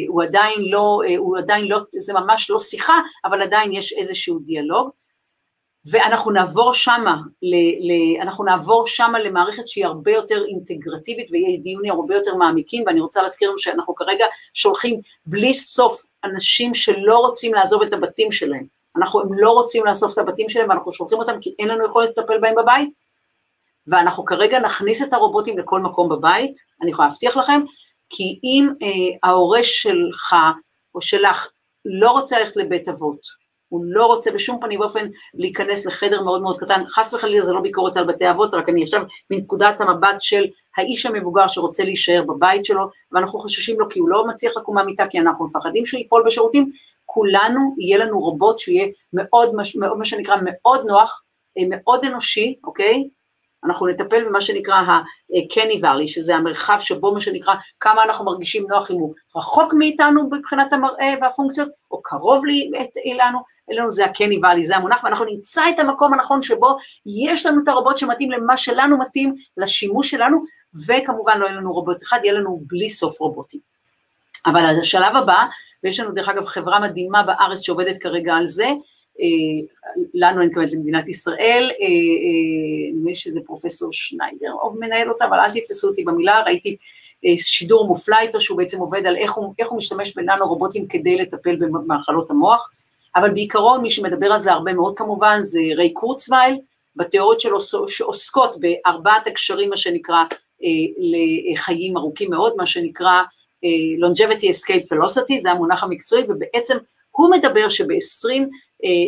[0.08, 4.90] הוא עדיין לא, הוא עדיין לא, זה ממש לא שיחה, אבל עדיין יש איזשהו דיאלוג.
[5.90, 11.92] ואנחנו נעבור שמה, ל, ל, אנחנו נעבור שמה למערכת שהיא הרבה יותר אינטגרטיבית ויהיה דיונים
[11.92, 17.54] הרבה יותר מעמיקים, ואני רוצה להזכיר לנו שאנחנו כרגע שולחים בלי סוף אנשים שלא רוצים
[17.54, 18.66] לעזוב את הבתים שלהם.
[18.96, 22.10] אנחנו, הם לא רוצים לאסוף את הבתים שלהם ואנחנו שולחים אותם כי אין לנו יכולת
[22.10, 22.90] לטפל בהם בבית,
[23.88, 27.62] ואנחנו כרגע נכניס את הרובוטים לכל מקום בבית, אני יכולה להבטיח לכם,
[28.10, 30.36] כי אם אה, ההורה שלך
[30.96, 31.52] או שלך
[31.86, 33.20] לא רוצה ללכת לבית אבות,
[33.70, 37.60] הוא לא רוצה בשום פנים ואופן להיכנס לחדר מאוד מאוד קטן, חס וחלילה זה לא
[37.62, 39.02] ביקורת על בתי אבות, רק אני עכשיו
[39.32, 40.46] מנקודת המבט של
[40.78, 45.08] האיש המבוגר שרוצה להישאר בבית שלו, ואנחנו חוששים לו כי הוא לא מצליח לקום מהמיטה,
[45.10, 46.72] כי אנחנו מפחדים שהוא ייפול בשירותים,
[47.06, 49.56] כולנו, יהיה לנו רובוט שיהיה מאוד,
[49.98, 51.24] מה שנקרא מאוד נוח,
[51.58, 53.10] אה, מאוד אנושי, אוקיי?
[53.66, 58.92] אנחנו נטפל במה שנקרא ה-Kenny Valley, שזה המרחב שבו מה שנקרא כמה אנחנו מרגישים נוח
[58.92, 62.44] אם הוא רחוק מאיתנו מבחינת המראה והפונקציות, או קרוב
[63.06, 63.40] אלינו,
[63.72, 66.78] אלינו זה ה-Kenny Valley, זה המונח, ואנחנו נמצא את המקום הנכון שבו
[67.26, 70.44] יש לנו את הרובוט שמתאים למה שלנו מתאים, לשימוש שלנו,
[70.88, 73.60] וכמובן לא יהיה לנו רובוט אחד, יהיה לנו בלי סוף רובוטים.
[74.46, 75.46] אבל השלב הבא,
[75.84, 78.68] ויש לנו דרך אגב חברה מדהימה בארץ שעובדת כרגע על זה,
[80.14, 85.40] לנו אני מתכוונת למדינת ישראל, אה, אה, נדמה לי שזה פרופסור שניידר, מנהל אותה, אבל
[85.40, 86.78] אל תתפסו אותי במילה, ראיתי
[87.38, 91.16] שידור מופלא איתו, שהוא בעצם עובד על איך הוא, איך הוא משתמש בננו רובוטים כדי
[91.16, 92.70] לטפל במחלות המוח,
[93.16, 96.58] אבל בעיקרון מי שמדבר על זה הרבה מאוד כמובן זה ריי קורצווייל,
[96.96, 97.58] בתיאוריות שלו
[97.88, 100.24] שעוסקות בארבעת הקשרים, מה שנקרא,
[101.54, 103.22] לחיים ארוכים מאוד, מה שנקרא
[104.04, 106.78] longevity escape velocity, זה המונח המקצועי, ובעצם
[107.12, 108.50] הוא מדבר שב-20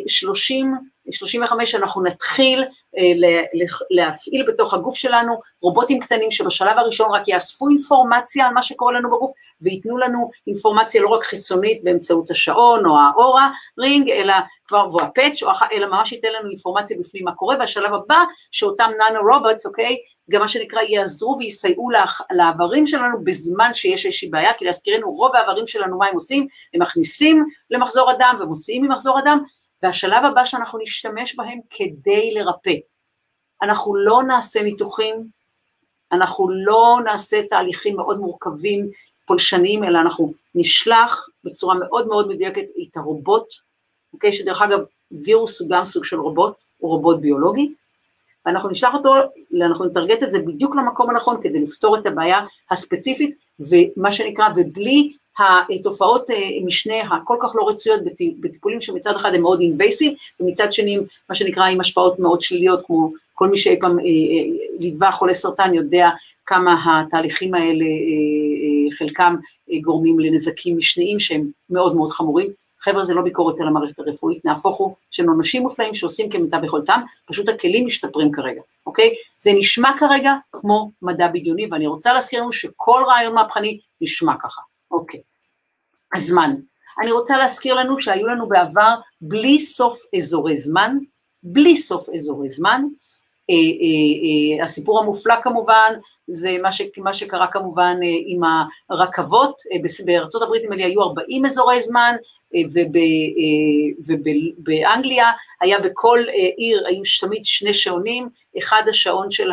[0.08, 0.74] 30,
[1.12, 2.64] 35 אנחנו נתחיל
[2.98, 3.44] אה,
[3.92, 9.10] להפעיל בתוך הגוף שלנו רובוטים קטנים שבשלב הראשון רק יאספו אינפורמציה על מה שקורה לנו
[9.12, 13.50] בגוף וייתנו לנו אינפורמציה לא רק חיצונית באמצעות השעון או האורה
[13.80, 14.34] רינג, אלא
[14.68, 19.34] כבר, או הפאץ', אלא ממש ייתן לנו אינפורמציה בפנים מה קורה, והשלב הבא שאותם ננו
[19.34, 19.98] רובוטס, אוקיי,
[20.32, 21.90] גם מה שנקרא יעזרו ויסייעו
[22.32, 26.48] לאיברים שלנו בזמן שיש איזושהי בעיה, כי להזכירנו רוב האיברים שלנו מה הם עושים?
[26.74, 29.44] הם מכניסים למחזור הדם ומוציאים ממחזור הדם,
[29.84, 32.76] והשלב הבא שאנחנו נשתמש בהם כדי לרפא.
[33.62, 35.26] אנחנו לא נעשה ניתוחים,
[36.12, 38.90] אנחנו לא נעשה תהליכים מאוד מורכבים,
[39.26, 43.46] פולשניים, אלא אנחנו נשלח בצורה מאוד מאוד מדויקת את הרובוט,
[44.14, 44.80] אוקיי, שדרך אגב
[45.26, 47.74] וירוס הוא גם סוג של רובוט, הוא רובוט ביולוגי,
[48.46, 49.14] ואנחנו נשלח אותו,
[49.66, 52.40] אנחנו נטרגט את זה בדיוק למקום הנכון כדי לפתור את הבעיה
[52.72, 55.14] הספציפית, ומה שנקרא, ובלי
[55.70, 56.36] התופעות אה,
[56.66, 58.02] משנה הכל כך לא רצויות
[58.40, 60.98] בטיפולים שמצד אחד הם מאוד אינבייסיב, ומצד שני
[61.30, 65.34] מה שנקרא עם השפעות מאוד שליליות, כמו כל מי שאי פעם אה, אה, ליווה חולה
[65.34, 66.10] סרטן יודע
[66.46, 67.86] כמה התהליכים האלה,
[68.98, 69.36] חלקם
[69.82, 72.50] גורמים לנזקים משניים שהם מאוד מאוד חמורים.
[72.80, 77.02] חבר'ה, זה לא ביקורת על המערכת הרפואית, נהפוך הוא, שהם אנשים מופלאים שעושים כמיטב יכולתם,
[77.26, 79.14] פשוט הכלים משתפרים כרגע, אוקיי?
[79.38, 84.62] זה נשמע כרגע כמו מדע בדיוני, ואני רוצה להזכיר לנו שכל רעיון מהפכני נשמע ככה,
[84.92, 85.29] אוקיי.
[86.16, 86.56] הזמן.
[87.02, 90.98] אני רוצה להזכיר לנו שהיו לנו בעבר בלי סוף אזורי זמן,
[91.44, 92.82] בלי סוף אזורי זמן.
[93.50, 95.94] אה, אה, אה, הסיפור המופלא כמובן,
[96.28, 97.98] זה מה, ש, מה שקרה כמובן
[98.28, 98.42] עם
[98.90, 99.62] הרכבות,
[100.06, 102.16] בארצות הברית נדמה לי היו 40 אזורי זמן,
[104.08, 105.32] ובאנגליה
[105.62, 106.20] היה בכל
[106.58, 109.52] עיר, היו תמיד שני שעונים, אחד השעון של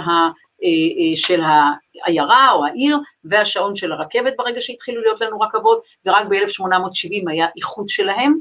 [1.15, 1.41] של
[2.05, 7.89] העיירה או העיר, והשעון של הרכבת ברגע שהתחילו להיות לנו רכבות, ורק ב-1870 היה איחוד
[7.89, 8.35] שלהם,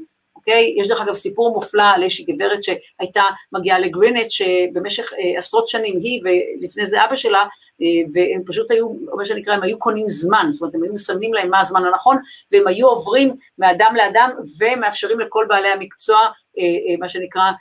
[0.48, 0.76] אוקיי?
[0.78, 6.00] יש דרך אגב סיפור מופלא על איזושהי גברת שהייתה מגיעה לגרינץ' שבמשך אה, עשרות שנים
[6.00, 7.44] היא ולפני זה אבא שלה,
[7.82, 11.34] אה, והם פשוט היו, מה שנקרא, הם היו קונים זמן, זאת אומרת הם היו מסמנים
[11.34, 12.18] להם מה הזמן הנכון,
[12.52, 14.30] והם היו עוברים מאדם לאדם
[14.60, 16.20] ומאפשרים לכל בעלי המקצוע
[16.60, 17.52] אה, אה, מה שנקרא,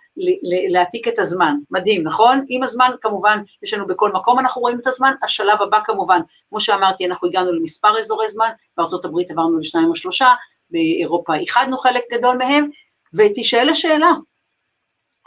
[0.70, 1.56] להעתיק את הזמן.
[1.70, 2.44] מדהים, נכון?
[2.48, 5.12] עם הזמן, כמובן, יש לנו בכל מקום, אנחנו רואים את הזמן.
[5.22, 9.94] השלב הבא, כמובן, כמו שאמרתי, אנחנו הגענו למספר אזורי זמן, בארצות הברית עברנו לשניים או
[9.94, 10.34] שלושה,
[10.74, 12.70] באירופה איחדנו חלק גדול מהם,
[13.14, 14.10] ותישאל השאלה,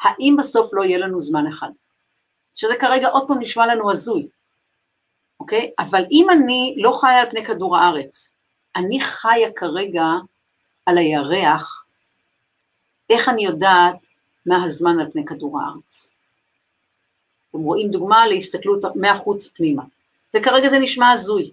[0.02, 1.70] האם בסוף לא יהיה לנו זמן אחד?
[2.56, 4.28] שזה כרגע עוד פעם נשמע לנו הזוי,
[5.40, 5.72] אוקיי?
[5.80, 8.36] אבל אם אני לא חיה על פני כדור הארץ,
[8.76, 10.06] אני חיה כרגע
[10.86, 11.84] על הירח,
[13.10, 14.08] איך אני יודעת
[14.46, 16.10] מה הזמן על פני כדור הארץ?
[17.50, 19.84] אתם רואים דוגמה להסתכלות מהחוץ פנימה,
[20.34, 21.52] וכרגע זה נשמע הזוי.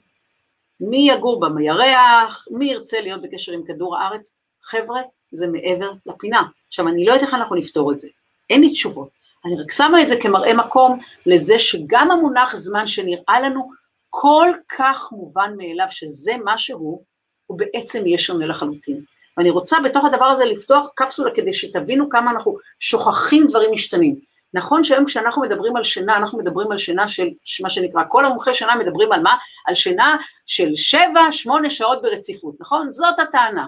[0.81, 5.01] מי יגור בים הירח, מי ירצה להיות בקשר עם כדור הארץ, חבר'ה,
[5.31, 6.43] זה מעבר לפינה.
[6.69, 8.09] עכשיו, אני לא יודעת איך אנחנו נפתור את זה,
[8.51, 9.09] אין לי תשובות.
[9.45, 13.71] אני רק שמה את זה כמראה מקום לזה שגם המונח זמן שנראה לנו
[14.11, 14.49] כל
[14.79, 17.03] כך מובן מאליו שזה מה שהוא,
[17.47, 19.01] הוא בעצם יהיה שונה לחלוטין.
[19.37, 24.17] ואני רוצה בתוך הדבר הזה לפתוח קפסולה כדי שתבינו כמה אנחנו שוכחים דברים משתנים.
[24.55, 27.29] נכון שהיום כשאנחנו מדברים על שינה, אנחנו מדברים על שינה של
[27.63, 29.37] מה שנקרא, כל המומחי שינה מדברים על מה?
[29.67, 32.93] על שינה של שבע, שמונה שעות ברציפות, נכון?
[32.93, 33.67] זאת הטענה.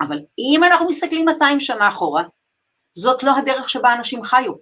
[0.00, 2.22] אבל אם אנחנו מסתכלים 200 שנה אחורה,
[2.94, 4.52] זאת לא הדרך שבה אנשים חיו.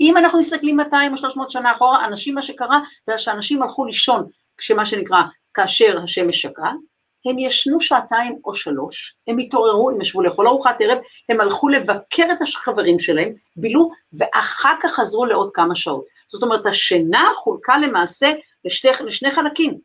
[0.00, 4.28] אם אנחנו מסתכלים 200 או 300 שנה אחורה, אנשים, מה שקרה זה שאנשים הלכו לישון,
[4.58, 5.22] כשמה שנקרא,
[5.54, 6.72] כאשר השמש שקעה,
[7.26, 10.98] הם ישנו שעתיים או שלוש, הם התעוררו, הם ישבו לאכול ארוחת ערב,
[11.28, 16.04] הם הלכו לבקר את החברים שלהם, בילו, ואחר כך חזרו לעוד כמה שעות.
[16.26, 18.32] זאת אומרת, השינה חולקה למעשה
[18.64, 19.78] לשתי, לשני חלקים.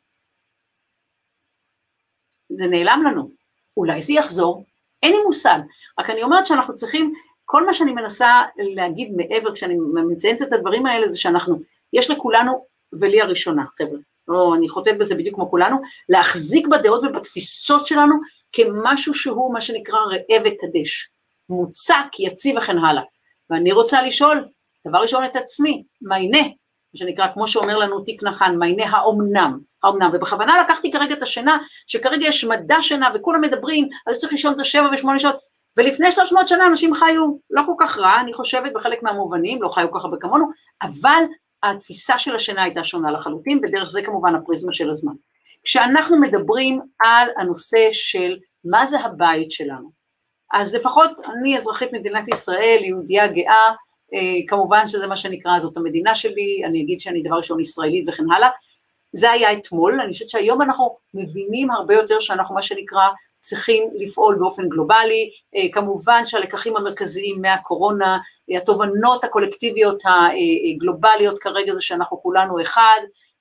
[2.49, 3.31] זה נעלם לנו.
[3.77, 4.65] אולי זה יחזור,
[5.03, 5.59] אין לי מושג.
[5.99, 7.13] רק אני אומרת שאנחנו צריכים,
[7.45, 9.75] כל מה שאני מנסה להגיד מעבר, כשאני
[10.09, 11.59] מציינת את הדברים האלה, זה שאנחנו,
[11.93, 12.65] יש לכולנו,
[12.99, 13.97] ולי הראשונה, חבר'ה,
[14.29, 15.77] לא, אני חוטאת בזה בדיוק כמו כולנו,
[16.09, 18.15] להחזיק בדעות ובתפיסות שלנו
[18.51, 21.09] כמשהו שהוא מה שנקרא ראה וקדש,
[21.49, 23.03] מוצק, יציב וכן הלאה.
[23.49, 24.45] ואני רוצה לשאול,
[24.87, 26.41] דבר ראשון את עצמי, מה הנה,
[26.93, 31.23] מה שנקרא, כמו שאומר לנו תיק נחן, מה הנה האומנם, האומנם, ובכוונה לקחתי כרגע את
[31.23, 31.57] השינה,
[31.87, 35.35] שכרגע יש מדע שינה וכולם מדברים, אז צריך לישון את השבע ושמונה שעות,
[35.77, 39.91] ולפני 300 שנה אנשים חיו לא כל כך רע, אני חושבת, בחלק מהמובנים, לא חיו
[39.91, 40.45] ככה בכמונו,
[40.81, 41.23] אבל
[41.63, 45.13] התפיסה של השינה הייתה שונה לחלוטין, ודרך זה כמובן הפריזמה של הזמן.
[45.63, 49.91] כשאנחנו מדברים על הנושא של מה זה הבית שלנו,
[50.53, 53.73] אז לפחות אני אזרחית מדינת ישראל, יהודייה גאה,
[54.13, 58.31] אה, כמובן שזה מה שנקרא, זאת המדינה שלי, אני אגיד שאני דבר ראשון ישראלית וכן
[58.31, 58.49] הלאה,
[59.13, 63.09] זה היה אתמול, אני חושבת שהיום אנחנו מבינים הרבה יותר שאנחנו מה שנקרא
[63.41, 68.17] צריכים לפעול באופן גלובלי, אה, כמובן שהלקחים המרכזיים מהקורונה,
[68.51, 70.03] אה, התובנות הקולקטיביות
[70.75, 72.99] הגלובליות כרגע זה שאנחנו כולנו אחד,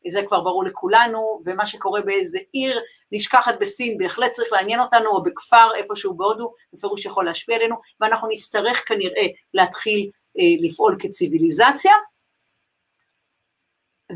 [0.09, 2.81] זה כבר ברור לכולנו, ומה שקורה באיזה עיר
[3.13, 8.29] נשכחת בסין בהחלט צריך לעניין אותנו, או בכפר איפשהו בהודו, בפירוש יכול להשפיע עלינו, ואנחנו
[8.29, 11.93] נצטרך כנראה להתחיל אה, לפעול כציוויליזציה,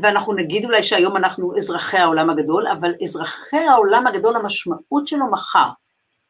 [0.01, 5.67] ואנחנו נגיד אולי שהיום אנחנו אזרחי העולם הגדול, אבל אזרחי העולם הגדול, המשמעות שלו מחר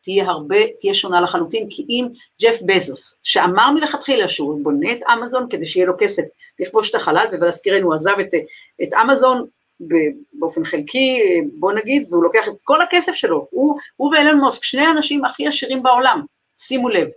[0.04, 2.08] תהיה הרבה, תהיה שונה לחלוטין, כי אם
[2.42, 6.24] ג'ף בזוס, שאמר מלכתחילה שהוא בונה את אמזון כדי שיהיה לו כסף
[6.60, 8.28] לכבוש את החלל, ולהזכירנו הוא עזב את,
[8.84, 9.46] את אמזון
[10.34, 11.20] באופן חלקי,
[11.54, 15.48] בוא נגיד, והוא לוקח את כל הכסף שלו, הוא, הוא ואלן מוסק, שני האנשים הכי
[15.48, 16.22] עשירים בעולם,
[16.58, 17.08] שימו לב,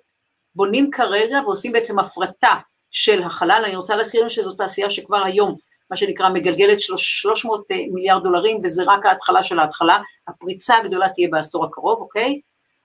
[0.55, 2.55] בונים כרגע ועושים בעצם הפרטה
[2.90, 5.57] של החלל, אני רוצה להזכיר שזו תעשייה שכבר היום
[5.91, 11.28] מה שנקרא מגלגלת 300 אה, מיליארד דולרים, וזה רק ההתחלה של ההתחלה, הפריצה הגדולה תהיה
[11.30, 12.41] בעשור הקרוב, אוקיי?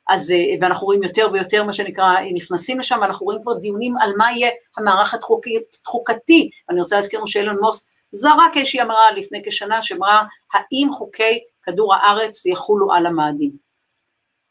[0.09, 4.13] אז, אה, ואנחנו רואים יותר ויותר מה שנקרא נכנסים לשם, ואנחנו רואים כבר דיונים על
[4.17, 9.81] מה יהיה המערך התחוקתי, אני רוצה להזכיר לנו שאילון מוס זרק איזושהי אמרה לפני כשנה,
[9.81, 10.23] שאמרה
[10.53, 13.70] האם חוקי כדור הארץ יחולו על המאדים.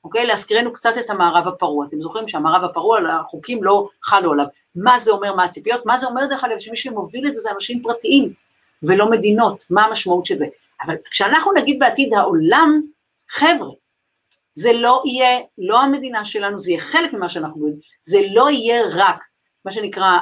[0.04, 0.26] אוקיי?
[0.26, 1.86] להזכירנו קצת את המערב הפרוע.
[1.86, 4.46] אתם זוכרים שהמערב הפרוע, החוקים לא חלו עליו.
[4.74, 5.86] מה זה אומר, מה הציפיות?
[5.86, 8.32] מה זה אומר, דרך אגב, שמי שמוביל את זה זה אנשים פרטיים,
[8.82, 9.64] ולא מדינות.
[9.70, 10.46] מה המשמעות של זה?
[10.86, 12.80] אבל כשאנחנו נגיד בעתיד העולם,
[13.28, 13.70] חבר'ה,
[14.52, 18.82] זה לא יהיה, לא המדינה שלנו, זה יהיה חלק ממה שאנחנו יודעים, זה לא יהיה
[18.92, 19.24] רק
[19.64, 20.18] מה שנקרא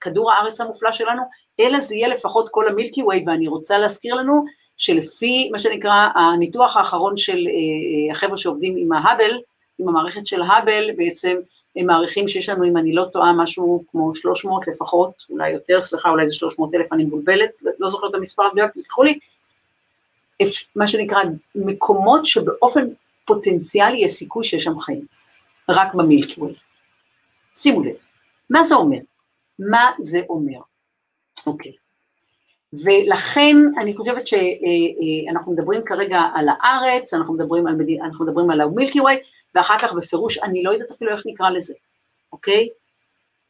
[0.00, 1.22] כדור הארץ המופלא שלנו,
[1.60, 4.44] אלא זה יהיה לפחות כל המילקי ווי, ואני רוצה להזכיר לנו
[4.76, 9.38] שלפי מה שנקרא הניתוח האחרון של אה, אה, החבר'ה שעובדים עם ההאבל,
[9.78, 11.36] עם המערכת של ההאבל, בעצם
[11.76, 16.10] הם מעריכים שיש לנו, אם אני לא טועה, משהו כמו 300 לפחות, אולי יותר, סליחה,
[16.10, 19.18] אולי זה 300 אלף, אני מבולבלת, לא זוכרת את המספר המדויק, תסלחו לי,
[20.76, 21.18] מה שנקרא
[21.54, 22.84] מקומות שבאופן
[23.24, 25.04] פוטנציאלי יש סיכוי שיש שם חיים,
[25.68, 26.54] רק במילקי ווי.
[27.56, 27.96] שימו לב,
[28.50, 28.98] מה זה אומר?
[29.58, 30.58] מה זה אומר?
[31.46, 31.72] אוקיי.
[32.84, 39.00] ולכן אני חושבת שאנחנו מדברים כרגע על הארץ, אנחנו מדברים על, אנחנו מדברים על המילקי
[39.00, 39.16] ווי,
[39.54, 41.74] ואחר כך בפירוש, אני לא יודעת אפילו איך נקרא לזה,
[42.32, 42.68] אוקיי?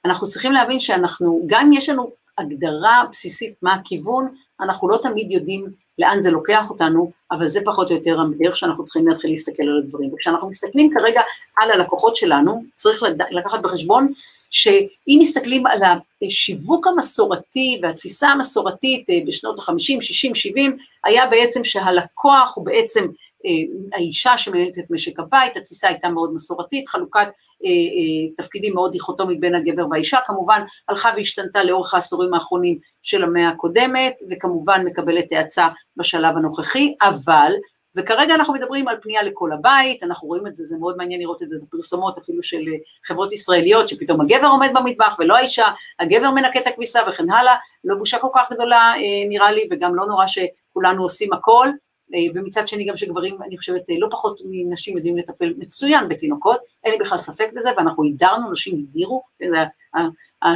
[0.05, 5.67] אנחנו צריכים להבין שאנחנו, גם יש לנו הגדרה בסיסית מה הכיוון, אנחנו לא תמיד יודעים
[5.99, 9.83] לאן זה לוקח אותנו, אבל זה פחות או יותר הדרך שאנחנו צריכים להתחיל להסתכל על
[9.85, 10.15] הדברים.
[10.15, 11.21] וכשאנחנו מסתכלים כרגע
[11.57, 14.13] על הלקוחות שלנו, צריך לקחת בחשבון
[14.55, 15.81] שאם מסתכלים על
[16.23, 23.07] השיווק המסורתי והתפיסה המסורתית אה, בשנות ה-50, 60, 70, היה בעצם שהלקוח הוא בעצם
[23.47, 27.29] אה, האישה שמנהלת את משק הבית, התפיסה הייתה מאוד מסורתית, חלוקת
[27.65, 33.49] אה, תפקידים מאוד דיכוטומית בין הגבר והאישה, כמובן הלכה והשתנתה לאורך העשורים האחרונים של המאה
[33.49, 37.53] הקודמת, וכמובן מקבלת האצה בשלב הנוכחי, אבל
[37.97, 41.43] וכרגע אנחנו מדברים על פנייה לכל הבית, אנחנו רואים את זה, זה מאוד מעניין לראות
[41.43, 45.67] את זה, זה פרסומות אפילו של אה, חברות ישראליות, שפתאום הגבר עומד במטבח ולא האישה,
[45.99, 49.95] הגבר מנקה את הכביסה וכן הלאה, לא בושה כל כך גדולה אה, נראה לי, וגם
[49.95, 51.69] לא נורא שכולנו עושים הכל,
[52.15, 56.93] אה, ומצד שני גם שגברים, אני חושבת, לא פחות מנשים יודעים לטפל מצוין בתינוקות, אין
[56.93, 59.23] לי בכלל ספק בזה, ואנחנו הדרנו, נשים הדירו,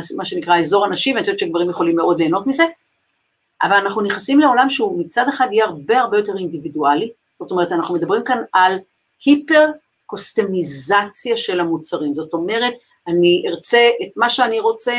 [0.01, 2.65] זה מה שנקרא אזור הנשים, ואני חושבת שגברים יכולים מאוד ליהנות מזה,
[3.63, 7.11] אבל אנחנו נכנסים לעולם שהוא מצד אחד יהיה הרבה הרבה יותר אינדיבידואלי,
[7.41, 8.79] זאת אומרת, אנחנו מדברים כאן על
[9.25, 9.67] היפר
[10.07, 12.75] קוסטמיזציה של המוצרים, זאת אומרת,
[13.07, 14.95] אני ארצה את מה שאני רוצה,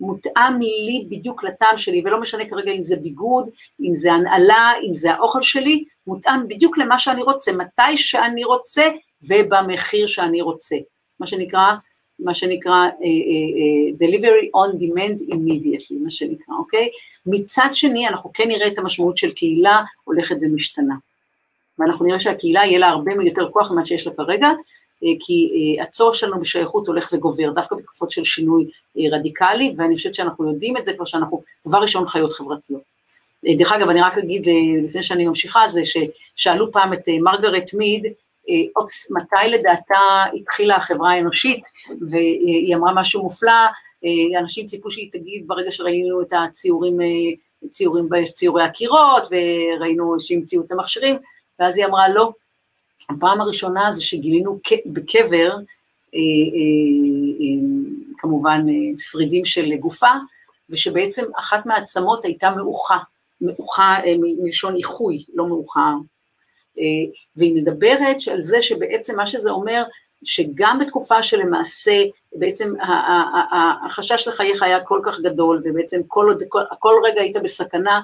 [0.00, 3.48] מותאם לי בדיוק לטעם שלי, ולא משנה כרגע אם זה ביגוד,
[3.80, 8.88] אם זה הנעלה, אם זה האוכל שלי, מותאם בדיוק למה שאני רוצה, מתי שאני רוצה
[9.22, 10.76] ובמחיר שאני רוצה,
[11.20, 11.74] מה שנקרא,
[12.18, 16.88] מה שנקרא uh, uh, uh, delivery on demand immediately, מה שנקרא, אוקיי?
[17.26, 20.94] מצד שני, אנחנו כן נראה את המשמעות של קהילה הולכת ומשתנה.
[21.82, 24.48] ואנחנו נראה שהקהילה יהיה לה הרבה יותר כוח ממה שיש לה כרגע,
[25.04, 28.66] אה, כי אה, הצורך שלנו בשייכות הולך וגובר, דווקא בתקופות של שינוי
[28.98, 32.92] אה, רדיקלי, ואני חושבת שאנחנו יודעים את זה כבר שאנחנו, דבר ראשון, חיות חברתיות.
[33.58, 34.46] דרך אגב, אני רק אגיד,
[34.84, 38.06] לפני שאני ממשיכה, זה ששאלו פעם את מרגרט מיד,
[38.76, 41.62] אופס, מתי לדעתה התחילה החברה האנושית,
[42.08, 43.52] והיא אמרה משהו מופלא,
[44.40, 46.98] אנשים ציפו שהיא תגיד ברגע שראינו את הציורים,
[47.70, 51.16] ציורים, ציורי הקירות, וראינו שהמציאו את המכשירים,
[51.58, 52.32] ואז היא אמרה, לא,
[53.10, 55.50] הפעם הראשונה זה שגילינו בקבר,
[56.14, 56.20] אה,
[56.54, 57.66] אה, אה,
[58.18, 58.66] כמובן
[58.98, 60.12] שרידים של גופה,
[60.70, 62.98] ושבעצם אחת מהעצמות הייתה מעוכה,
[63.40, 63.96] מעוכה
[64.42, 65.94] מלשון איחוי, לא מעוכה,
[67.36, 69.82] והיא מדברת על זה שבעצם מה שזה אומר,
[70.24, 72.72] שגם בתקופה שלמעשה בעצם
[73.86, 78.00] החשש לחייך היה כל כך גדול, ובעצם כל, כל, כל רגע היית בסכנה,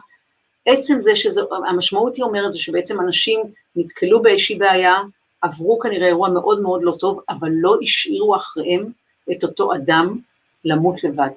[0.69, 3.41] עצם זה שהמשמעות היא אומרת זה שבעצם אנשים
[3.77, 4.97] נתקלו באיזושהי בעיה,
[5.43, 8.91] עברו כנראה אירוע מאוד מאוד לא טוב, אבל לא השאירו אחריהם
[9.33, 10.19] את אותו אדם
[10.64, 11.31] למות לבד.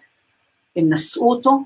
[0.75, 1.59] הם נשאו אותו,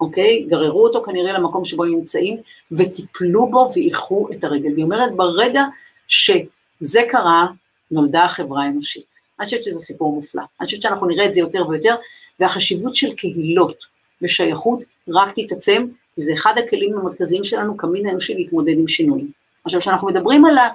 [0.00, 0.44] אוקיי?
[0.48, 2.36] גררו אותו כנראה למקום שבו הם נמצאים,
[2.72, 4.72] וטיפלו בו ואיחו את הרגל.
[4.72, 5.64] והיא אומרת, ברגע
[6.08, 7.46] שזה קרה,
[7.90, 9.06] נולדה החברה האנושית.
[9.38, 10.42] אני חושבת שזה סיפור מופלא.
[10.60, 11.94] אני חושבת שאנחנו נראה את זה יותר ויותר,
[12.40, 13.76] והחשיבות של קהילות
[14.22, 19.30] ושייכות רק תתעצם, כי זה אחד הכלים המרכזיים שלנו כמין האנושי להתמודד עם שינויים.
[19.64, 20.68] עכשיו, כשאנחנו מדברים על, ה,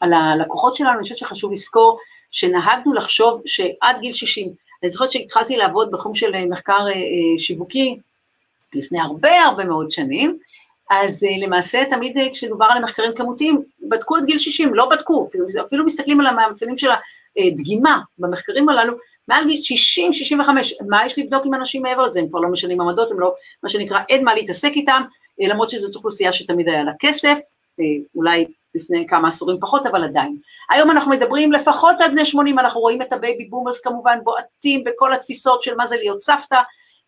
[0.00, 1.98] על הלקוחות שלנו, אני חושבת שחשוב לזכור
[2.32, 7.98] שנהגנו לחשוב שעד גיל 60, אני זוכרת שהתחלתי לעבוד בתחום של מחקר אה, אה, שיווקי
[8.74, 10.38] לפני הרבה הרבה מאוד שנים,
[10.90, 15.46] אז אה, למעשה תמיד כשדובר על מחקרים כמותיים, בדקו את גיל 60, לא בדקו, אפילו,
[15.66, 16.88] אפילו מסתכלים על המאפיינים של
[17.36, 18.94] הדגימה במחקרים הללו,
[19.28, 22.80] מעל גיל 60, 65, מה יש לבדוק עם אנשים מעבר לזה, הם כבר לא משנים
[22.80, 25.02] עמדות, הם לא, מה שנקרא, אין מה להתעסק איתם,
[25.42, 27.38] אה, למרות שזאת אוכלוסייה שתמיד היה לה כסף,
[27.80, 30.36] אה, אולי לפני כמה עשורים פחות, אבל עדיין.
[30.70, 34.84] היום אנחנו מדברים לפחות על בני 80, אנחנו רואים את ה baby boomers כמובן בועטים
[34.84, 36.60] בכל התפיסות של מה זה להיות סבתא,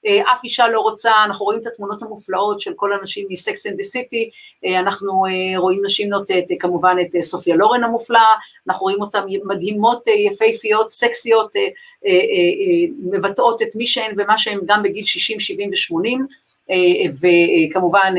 [0.06, 3.76] אף אישה לא רוצה, אנחנו רואים את התמונות המופלאות של כל הנשים מ Sex and
[3.76, 4.30] the City,
[4.66, 8.34] אנחנו אה, רואים נשים נוטט כמובן את אה, סופיה לורן המופלאה,
[8.68, 11.52] אנחנו רואים אותן מדהימות, יפהפיות, סקסיות,
[13.12, 16.74] מבטאות את מי שהן ומה שהן גם בגיל 60, 70 ו-80,
[17.20, 18.14] וכמובן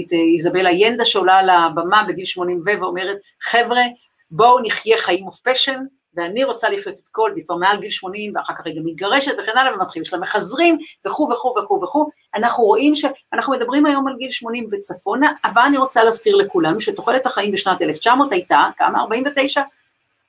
[0.00, 3.82] את איזבל איינדה שעולה על הבמה בגיל 80 ואומרת, חבר'ה,
[4.30, 5.80] בואו נחיה חיים of passion,
[6.16, 9.32] ואני רוצה לחיות את כל, והיא כבר מעל גיל 80, ואחר כך היא גם מתגרשת
[9.42, 12.08] וכן הלאה, ומתחילים, יש לה מחזרים, וכו' וכו' וכו' וכו'.
[12.34, 17.26] אנחנו רואים שאנחנו מדברים היום על גיל 80 וצפונה, אבל אני רוצה להזכיר לכולנו שתוחלת
[17.26, 19.00] החיים בשנת 1900 הייתה, כמה?
[19.00, 19.62] 49?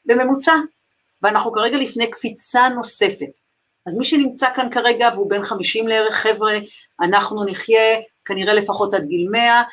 [0.05, 0.53] בממוצע.
[1.21, 3.37] ואנחנו כרגע לפני קפיצה נוספת.
[3.87, 6.57] אז מי שנמצא כאן כרגע והוא בן 50 לערך, חבר'ה,
[7.01, 9.63] אנחנו נחיה כנראה לפחות עד גיל 100, אה,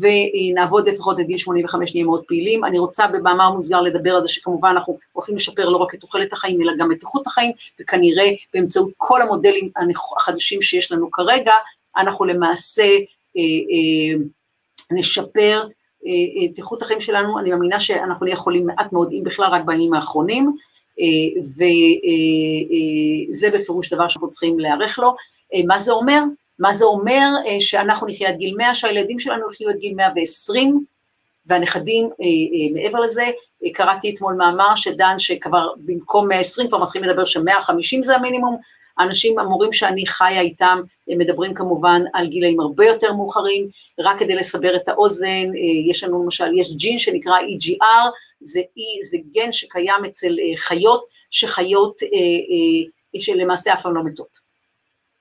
[0.00, 2.64] ונעבוד לפחות עד גיל 85, נהיה מאוד פעילים.
[2.64, 6.32] אני רוצה במאמר מוסגר לדבר על זה שכמובן אנחנו הולכים לשפר לא רק את תוחלת
[6.32, 9.70] החיים, אלא גם את איכות החיים, וכנראה באמצעות כל המודלים
[10.16, 11.52] החדשים שיש לנו כרגע,
[11.96, 12.82] אנחנו למעשה
[13.36, 14.14] אה, אה,
[14.90, 15.66] נשפר
[16.44, 19.94] את איכות החיים שלנו, אני מאמינה שאנחנו נהיה חולים מעט מאוד, אם בכלל רק בימים
[19.94, 20.56] האחרונים,
[23.30, 25.14] וזה בפירוש דבר שאנחנו צריכים להיערך לו.
[25.66, 26.22] מה זה אומר?
[26.62, 30.84] מה זה אומר אה, שאנחנו נחיה עד גיל 100, שהילדים שלנו יחיו עד גיל 120,
[31.46, 33.24] והנכדים אה, אה, מעבר לזה,
[33.74, 38.56] קראתי אתמול מאמר שדן שכבר במקום 120 כבר מתחילים לדבר ש-150 זה המינימום,
[38.98, 43.68] האנשים, המורים שאני חיה איתם, הם מדברים כמובן על גילאים הרבה יותר מאוחרים,
[44.00, 45.46] רק כדי לסבר את האוזן,
[45.90, 48.10] יש לנו למשל, יש ג'ין שנקרא EGR,
[48.40, 51.98] זה, e, זה גן שקיים אצל חיות, שחיות
[53.18, 54.41] שלמעשה אף פעם לא מתות.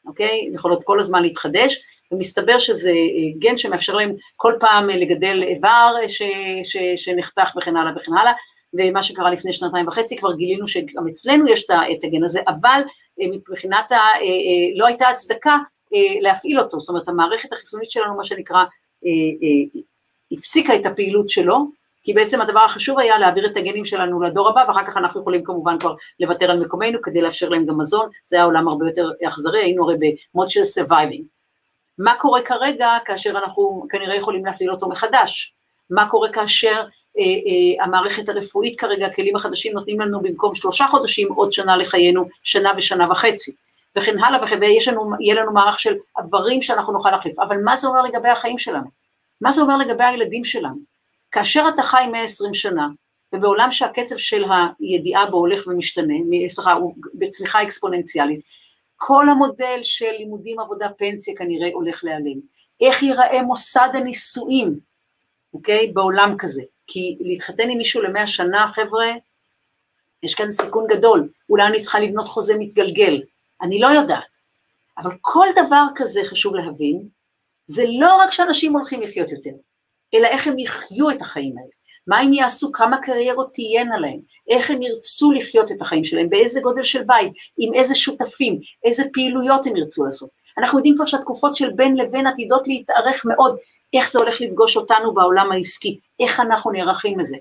[0.05, 0.45] אוקיי?
[0.47, 5.43] הן יכולות כל הזמן להתחדש, ומסתבר שזה אה, גן שמאפשר להם כל פעם אה, לגדל
[5.43, 6.21] איבר ש,
[6.63, 8.33] ש, שנחתך וכן הלאה וכן הלאה,
[8.73, 12.81] ומה שקרה לפני שנתיים וחצי, כבר גילינו שגם אצלנו יש את הגן הזה, אבל
[13.21, 13.99] אה, מבחינת, ה,
[14.75, 15.57] לא הייתה הצדקה
[16.21, 18.63] להפעיל אותו, זאת אומרת המערכת החיסונית שלנו, מה שנקרא,
[20.31, 21.65] הפסיקה את הפעילות שלו,
[22.03, 25.43] כי בעצם הדבר החשוב היה להעביר את הגנים שלנו לדור הבא, ואחר כך אנחנו יכולים
[25.43, 29.11] כמובן כבר לוותר על מקומנו כדי לאפשר להם גם מזון, זה היה עולם הרבה יותר
[29.27, 29.95] אכזרי, היינו הרי
[30.33, 31.23] במוד של surviving.
[31.97, 35.53] מה קורה כרגע כאשר אנחנו כנראה יכולים להפעיל אותו מחדש?
[35.89, 36.83] מה קורה כאשר
[37.19, 42.25] אה, אה, המערכת הרפואית כרגע, הכלים החדשים נותנים לנו במקום שלושה חודשים עוד שנה לחיינו,
[42.43, 43.51] שנה ושנה וחצי,
[43.97, 48.01] וכן הלאה וכן, ויהיה לנו מערך של עברים שאנחנו נוכל להחליף, אבל מה זה אומר
[48.01, 48.87] לגבי החיים שלנו?
[49.41, 50.90] מה זה אומר לגבי הילדים שלנו?
[51.31, 52.87] כאשר אתה חי 120 שנה,
[53.33, 54.43] ובעולם שהקצב של
[54.79, 56.13] הידיעה בו הולך ומשתנה,
[56.47, 58.41] סליחה, הוא בצמיחה אקספוננציאלית,
[58.95, 62.39] כל המודל של לימודים, עבודה, פנסיה כנראה הולך להיעלם.
[62.81, 64.79] איך ייראה מוסד הנישואים,
[65.53, 66.61] אוקיי, בעולם כזה?
[66.87, 69.07] כי להתחתן עם מישהו למאה שנה, חבר'ה,
[70.23, 73.21] יש כאן סיכון גדול, אולי אני צריכה לבנות חוזה מתגלגל,
[73.61, 74.37] אני לא יודעת.
[74.97, 77.07] אבל כל דבר כזה חשוב להבין,
[77.65, 79.51] זה לא רק שאנשים הולכים לחיות יותר,
[80.13, 81.81] אלא איך הם יחיו את החיים האלה.
[82.07, 86.59] מה הם יעשו, כמה קריירות תהיינה להם, איך הם ירצו לחיות את החיים שלהם, באיזה
[86.59, 90.29] גודל של בית, עם איזה שותפים, איזה פעילויות הם ירצו לעשות.
[90.57, 93.57] אנחנו יודעים כבר שהתקופות של בין לבין עתידות להתארך מאוד,
[93.93, 97.37] איך זה הולך לפגוש אותנו בעולם העסקי, איך אנחנו נערכים לזה,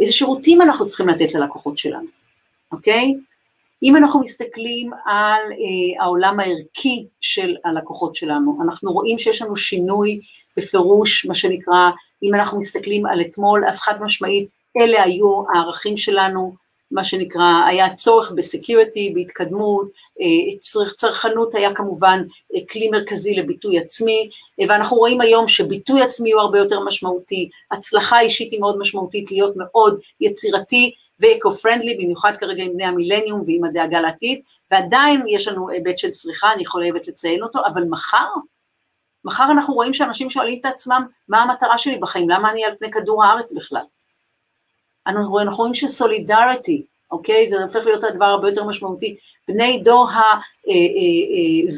[0.00, 2.06] איזה שירותים אנחנו צריכים לתת ללקוחות שלנו,
[2.72, 3.14] אוקיי?
[3.82, 10.20] אם אנחנו מסתכלים על אה, העולם הערכי של הלקוחות שלנו, אנחנו רואים שיש לנו שינוי
[10.58, 11.90] בפירוש, מה שנקרא,
[12.22, 16.54] אם אנחנו מסתכלים על אתמול, אז חד משמעית, אלה היו הערכים שלנו,
[16.90, 19.88] מה שנקרא, היה צורך בסקיוריטי, בהתקדמות,
[20.20, 22.22] אה, צרכ, צרכנות היה כמובן
[22.54, 24.30] אה, כלי מרכזי לביטוי עצמי,
[24.68, 29.54] ואנחנו רואים היום שביטוי עצמי הוא הרבה יותר משמעותי, הצלחה אישית היא מאוד משמעותית, להיות
[29.56, 34.40] מאוד יצירתי ואקו-פרנדלי, במיוחד כרגע עם בני המילניום ועם הדאגה לעתיד,
[34.70, 38.28] ועדיין יש לנו היבט של צריכה, אני חולבת לציין אותו, אבל מחר,
[39.28, 42.90] מחר אנחנו רואים שאנשים שואלים את עצמם, מה המטרה שלי בחיים, למה אני על פני
[42.90, 43.82] כדור הארץ בכלל?
[45.06, 47.48] אנחנו רואים שסולידריטי, אוקיי?
[47.48, 49.16] זה הופך להיות הדבר הרבה יותר משמעותי.
[49.48, 50.74] בני דור ה-Z אה,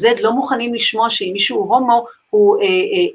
[0.08, 2.62] אה, אה, לא מוכנים לשמוע שאם מישהו הומו, הוא,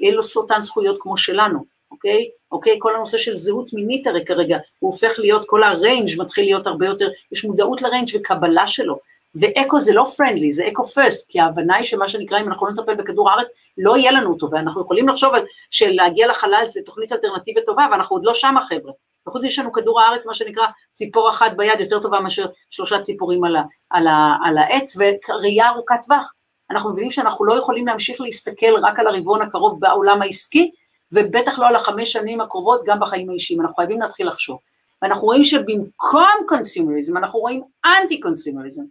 [0.00, 2.28] אין לו סרטן זכויות כמו שלנו, אוקיי?
[2.52, 2.76] אוקיי?
[2.78, 6.86] כל הנושא של זהות מינית הרי כרגע, הוא הופך להיות, כל הריינג' מתחיל להיות הרבה
[6.86, 8.98] יותר, יש מודעות לריינג' וקבלה שלו.
[9.40, 12.72] ואקו זה לא פרנדלי, זה אקו פרסט, כי ההבנה היא שמה שנקרא, אם אנחנו לא
[12.72, 17.12] נטפל בכדור הארץ, לא יהיה לנו אותו, ואנחנו יכולים לחשוב על שלהגיע לחלל זה תוכנית
[17.12, 18.92] אלטרנטיבית טובה, ואנחנו עוד לא שם החבר'ה.
[19.26, 23.00] וחוץ מזה יש לנו כדור הארץ, מה שנקרא, ציפור אחת ביד, יותר טובה מאשר שלושה
[23.00, 26.32] ציפורים על, ה, על, ה, על העץ, וראייה ארוכת טווח.
[26.70, 30.70] אנחנו מבינים שאנחנו לא יכולים להמשיך להסתכל רק על הרבעון הקרוב בעולם העסקי,
[31.12, 34.58] ובטח לא על החמש שנים הקרובות גם בחיים האישיים, אנחנו חייבים להתחיל לחשוב.
[35.02, 38.82] ואנחנו רואים שבמקום קונסיומריזם, אנחנו רואים אנטי קונסיומריזם.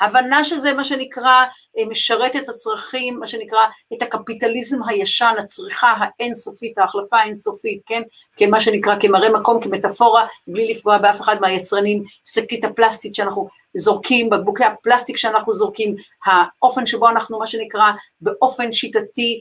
[0.00, 1.44] הבנה שזה מה שנקרא
[1.78, 3.58] אה, משרת את הצרכים, מה שנקרא
[3.92, 8.02] את הקפיטליזם הישן, הצריכה האינסופית, ההחלפה האינסופית, כן,
[8.36, 14.64] כמה שנקרא כמראה מקום, כמטאפורה, בלי לפגוע באף אחד מהיצרנים, שקית הפלסטית שאנחנו זורקים, בקבוקי
[14.64, 19.40] הפלסטיק שאנחנו זורקים, האופן שבו אנחנו מה שנקרא באופן שיטתי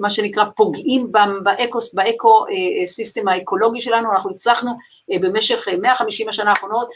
[0.00, 1.12] מה שנקרא פוגעים
[1.42, 2.44] באקוס, באקו
[2.86, 4.70] סיסטם האקולוגי שלנו, אנחנו הצלחנו
[5.20, 6.88] במשך 150 השנה האחרונות,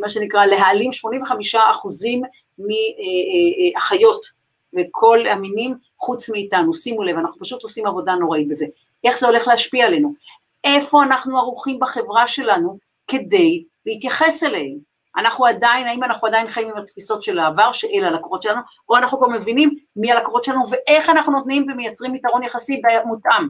[0.00, 2.22] מה שנקרא להעלים 85 אחוזים
[2.58, 4.20] מהחיות
[4.78, 8.66] וכל המינים חוץ מאיתנו, שימו לב, אנחנו פשוט עושים עבודה נוראית בזה.
[9.04, 10.12] איך זה הולך להשפיע עלינו?
[10.64, 12.78] איפה אנחנו ערוכים בחברה שלנו
[13.08, 14.87] כדי להתייחס אליהם?
[15.18, 19.18] אנחנו עדיין, האם אנחנו עדיין חיים עם התפיסות של העבר, שאלה הלקוחות שלנו, או אנחנו
[19.18, 23.48] כבר מבינים מי הלקוחות שלנו ואיך אנחנו נותנים ומייצרים יתרון יחסי מותאם.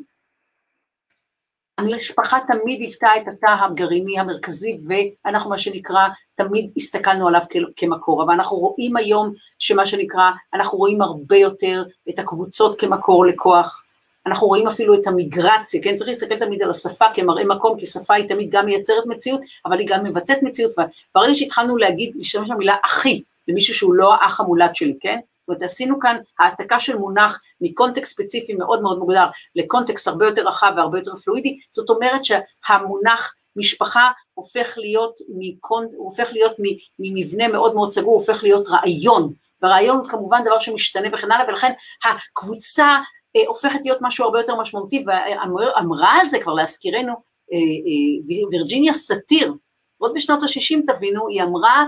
[1.78, 7.40] המשפחה תמיד היוותה את התא הגרעיני המרכזי, ואנחנו מה שנקרא, תמיד הסתכלנו עליו
[7.76, 13.82] כמקור, אבל אנחנו רואים היום שמה שנקרא, אנחנו רואים הרבה יותר את הקבוצות כמקור לכוח,
[14.28, 18.14] אנחנו רואים אפילו את המיגרציה, כן, צריך להסתכל תמיד על השפה כמראה מקום, כי שפה
[18.14, 22.74] היא תמיד גם מייצרת מציאות, אבל היא גם מבטאת מציאות, וברגע שהתחלנו להגיד, להשתמש במילה
[22.84, 25.18] אחי, למישהו שהוא לא האח המולד שלי, כן?
[25.40, 29.26] זאת אומרת, עשינו כאן העתקה של מונח מקונטקסט ספציפי מאוד מאוד מוגדר
[29.56, 35.86] לקונטקסט הרבה יותר רחב והרבה יותר פלואידי, זאת אומרת שהמונח משפחה הופך להיות, מקונ...
[35.96, 36.52] הופך להיות
[36.98, 41.72] ממבנה מאוד מאוד סגור, הופך להיות רעיון, והרעיון הוא כמובן דבר שמשתנה וכן הלאה, ולכן
[42.04, 42.98] הקבוצה
[43.46, 47.12] הופכת להיות משהו הרבה יותר משמעותי, ואמרה על זה כבר להזכירנו
[47.52, 49.54] אה, אה, וירג'יניה סאטיר,
[49.98, 51.84] עוד בשנות ה-60 תבינו, היא אמרה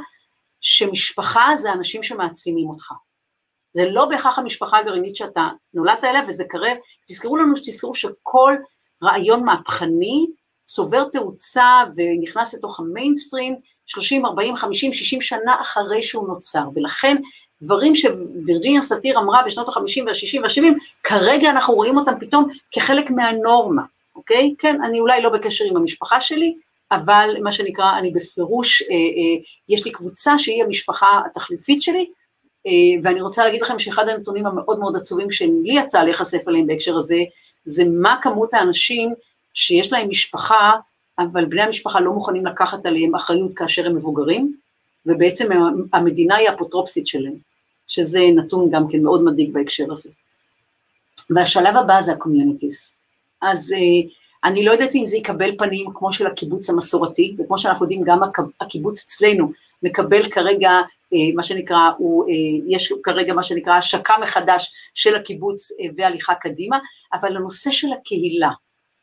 [0.60, 2.92] שמשפחה זה אנשים שמעצימים אותך.
[3.74, 6.76] זה לא בהכרח המשפחה הגרעינית שאתה נולדת אליה, וזה קרב,
[7.08, 8.56] תזכרו לנו שתזכרו שכל
[9.02, 10.26] רעיון מהפכני
[10.64, 17.16] צובר תאוצה ונכנס לתוך המיינסטרים 30, 40, 50, 60 שנה אחרי שהוא נוצר, ולכן
[17.62, 23.82] דברים שווירג'יניה סאטיר אמרה בשנות ה-50 וה-60 וה-70, כרגע אנחנו רואים אותם פתאום כחלק מהנורמה,
[24.16, 24.54] אוקיי?
[24.58, 26.54] כן, אני אולי לא בקשר עם המשפחה שלי,
[26.92, 32.06] אבל מה שנקרא, אני בפירוש, אה, אה, יש לי קבוצה שהיא המשפחה התחליפית שלי,
[32.66, 36.96] אה, ואני רוצה להגיד לכם שאחד הנתונים המאוד מאוד עצובים שלי יצא להיחשף עליהם בהקשר
[36.96, 37.18] הזה,
[37.64, 39.14] זה מה כמות האנשים
[39.54, 40.72] שיש להם משפחה,
[41.18, 44.54] אבל בני המשפחה לא מוכנים לקחת עליהם אחריות כאשר הם מבוגרים,
[45.06, 45.48] ובעצם
[45.92, 47.49] המדינה היא אפוטרופסית שלהם,
[47.90, 50.10] שזה נתון גם כן מאוד מדאיג בהקשר הזה.
[51.30, 52.96] והשלב הבא זה ה communities.
[53.42, 54.10] אז אה,
[54.44, 58.20] אני לא יודעת אם זה יקבל פנים כמו של הקיבוץ המסורתי, וכמו שאנחנו יודעים, גם
[58.60, 60.70] הקיבוץ אצלנו מקבל כרגע
[61.12, 62.34] אה, מה שנקרא, הוא, אה,
[62.68, 66.78] יש כרגע מה שנקרא השקה מחדש של הקיבוץ והליכה קדימה,
[67.12, 68.50] אבל הנושא של הקהילה,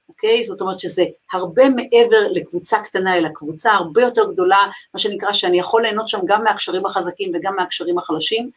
[0.10, 0.44] אוקיי?
[0.44, 4.60] זאת אומרת שזה הרבה מעבר לקבוצה קטנה, אלא קבוצה הרבה יותר גדולה,
[4.94, 8.50] מה שנקרא שאני יכול ליהנות שם גם מהקשרים החזקים וגם מהקשרים החלשים,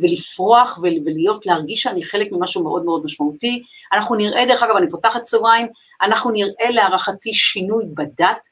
[0.00, 3.62] ולפרוח ולהיות, להרגיש שאני חלק ממשהו מאוד מאוד משמעותי.
[3.92, 5.66] אנחנו נראה, דרך אגב, אני פותחת סוגריים,
[6.02, 8.46] אנחנו נראה להערכתי שינוי בדת.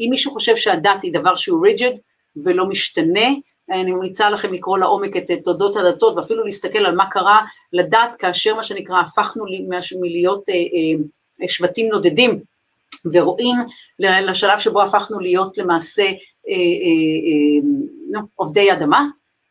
[0.00, 1.92] אם מישהו חושב שהדת היא דבר שהוא ריג'ד
[2.44, 3.28] ולא משתנה,
[3.70, 7.40] אני ממליצה לכם לקרוא לעומק את תולדות הדתות ואפילו להסתכל על מה קרה
[7.72, 9.44] לדת כאשר מה שנקרא הפכנו
[10.00, 12.40] מלהיות אה, אה, שבטים נודדים
[13.12, 13.56] ורואים
[13.98, 16.02] לשלב שבו הפכנו להיות למעשה
[16.48, 16.56] אה,
[18.34, 19.06] עובדי אדמה,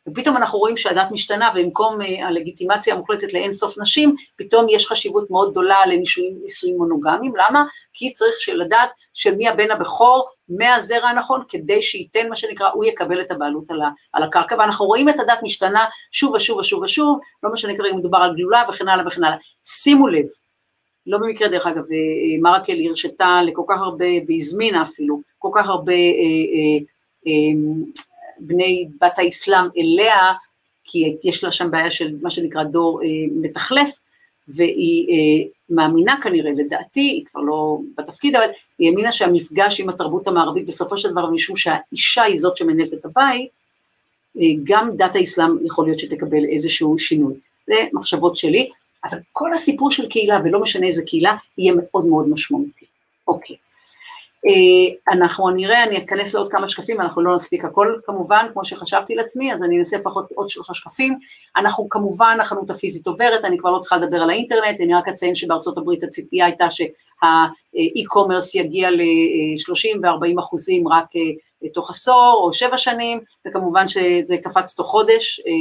[0.07, 5.31] ופתאום אנחנו רואים שהדת משתנה, ובמקום אה, הלגיטימציה המוחלטת לאין סוף נשים, פתאום יש חשיבות
[5.31, 7.63] מאוד גדולה לנישואים מונוגמיים, למה?
[7.93, 13.21] כי צריך לדעת של מי הבן הבכור, מהזרע הנכון, כדי שייתן מה שנקרא, הוא יקבל
[13.21, 13.81] את הבעלות על,
[14.13, 17.97] על הקרקע, ואנחנו רואים את הדת משתנה שוב ושוב ושוב ושוב, לא משנה כרגע אם
[17.97, 19.37] מדובר על גלולה וכן הלאה וכן הלאה.
[19.63, 20.25] שימו לב,
[21.07, 25.69] לא במקרה דרך אגב, אה, אה, מרקל הרשתה לכל כך הרבה, והזמינה אפילו, כל כך
[25.69, 26.77] הרבה אה,
[27.27, 27.85] אה,
[28.39, 30.33] בני בת האסלאם אליה,
[30.83, 34.01] כי יש לה שם בעיה של מה שנקרא דור אה, מתחלף,
[34.47, 38.47] והיא אה, מאמינה כנראה, לדעתי, היא כבר לא בתפקיד, אבל
[38.79, 43.05] היא האמינה שהמפגש עם התרבות המערבית בסופו של דבר, משום שהאישה היא זאת שמנהלת את
[43.05, 43.49] הבית,
[44.37, 47.33] אה, גם דת האסלאם יכול להיות שתקבל איזשהו שינוי.
[47.67, 48.69] זה מחשבות שלי,
[49.03, 52.85] אבל כל הסיפור של קהילה, ולא משנה איזה קהילה, יהיה מאוד מאוד משמעותי.
[53.27, 53.55] אוקיי.
[54.47, 59.15] אה, אנחנו נראה, אני אכנס לעוד כמה שקפים, אנחנו לא נספיק הכל כמובן, כמו שחשבתי
[59.15, 61.19] לעצמי, אז אני אנסה לפחות עוד שלושה שקפים.
[61.57, 65.35] אנחנו כמובן, החנות הפיזית עוברת, אני כבר לא צריכה לדבר על האינטרנט, אני רק אציין
[65.35, 72.77] שבארצות הברית הציפייה הייתה שהאי-קומרס יגיע ל-30 ו-40 אחוזים רק אה, תוך עשור או שבע
[72.77, 75.53] שנים, וכמובן שזה קפץ תוך חודש, אה,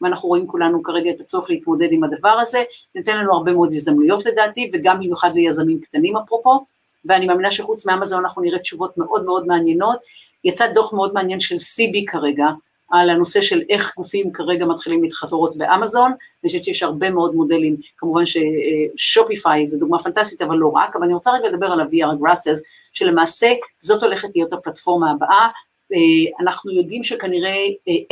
[0.00, 2.62] ואנחנו רואים כולנו כרגע את הצורך להתמודד עם הדבר הזה,
[2.94, 6.72] זה נותן לנו הרבה מאוד הזדמנויות לדעתי, וגם במיוחד ליזמים קטנים אפרופו.
[7.04, 9.98] ואני מאמינה שחוץ מאמזון אנחנו נראה תשובות מאוד מאוד מעניינות.
[10.44, 12.46] יצא דוח מאוד מעניין של סיבי כרגע,
[12.92, 17.76] על הנושא של איך גופים כרגע מתחילים להתחתורות באמזון, אני חושבת שיש הרבה מאוד מודלים,
[17.98, 22.22] כמובן ששופיפיי זה דוגמה פנטסטית, אבל לא רק, אבל אני רוצה רגע לדבר על ה-VR
[22.22, 22.58] Grasses,
[22.92, 25.48] שלמעשה זאת הולכת להיות הפלטפורמה הבאה,
[25.92, 27.56] אה, אנחנו יודעים שכנראה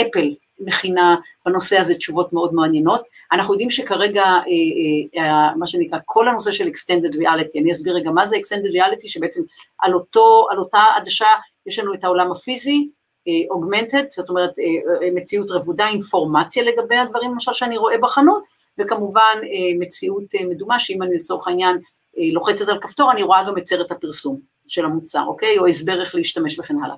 [0.00, 1.16] אפל אה, מכינה
[1.46, 3.02] בנושא הזה תשובות מאוד מעניינות.
[3.32, 4.40] אנחנו יודעים שכרגע, אה,
[5.16, 8.72] אה, אה, מה שנקרא, כל הנושא של extended reality, אני אסביר רגע מה זה extended
[8.74, 9.42] reality, שבעצם
[9.78, 11.26] על, אותו, על אותה עדשה
[11.66, 12.88] יש לנו את העולם הפיזי,
[13.28, 14.50] augmented, זאת אומרת
[15.14, 18.42] מציאות רבודה, אינפורמציה לגבי הדברים למשל שאני רואה בחנות,
[18.78, 19.40] וכמובן
[19.78, 21.78] מציאות מדומה, שאם אני לצורך העניין
[22.32, 25.58] לוחצת על כפתור, אני רואה גם את סרט הפרסום של המוצר, אוקיי?
[25.58, 26.96] או הסבר איך להשתמש וכן הלאה.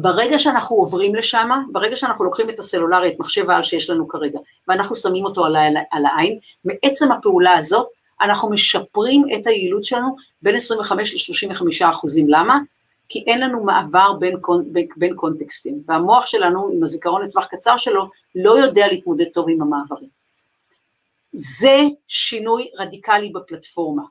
[0.00, 4.38] ברגע שאנחנו עוברים לשם, ברגע שאנחנו לוקחים את הסלולרי, את מחשב העל שיש לנו כרגע,
[4.68, 5.56] ואנחנו שמים אותו על,
[5.90, 7.88] על העין, מעצם הפעולה הזאת,
[8.20, 12.26] אנחנו משפרים את היעילות שלנו בין 25 ל-35 אחוזים.
[12.28, 12.58] למה?
[13.08, 14.36] כי אין לנו מעבר בין,
[14.66, 19.62] בין, בין קונטקסטים, והמוח שלנו, עם הזיכרון לטווח קצר שלו, לא יודע להתמודד טוב עם
[19.62, 20.08] המעברים.
[21.32, 21.78] זה
[22.08, 24.02] שינוי רדיקלי בפלטפורמה.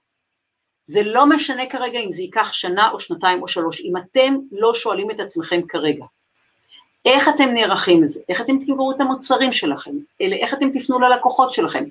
[0.87, 4.73] זה לא משנה כרגע אם זה ייקח שנה או שנתיים או שלוש, אם אתם לא
[4.73, 6.05] שואלים את עצמכם כרגע,
[7.05, 11.53] איך אתם נערכים לזה, איך אתם תגברו את המוצרים שלכם, אלה, איך אתם תפנו ללקוחות
[11.53, 11.83] שלכם,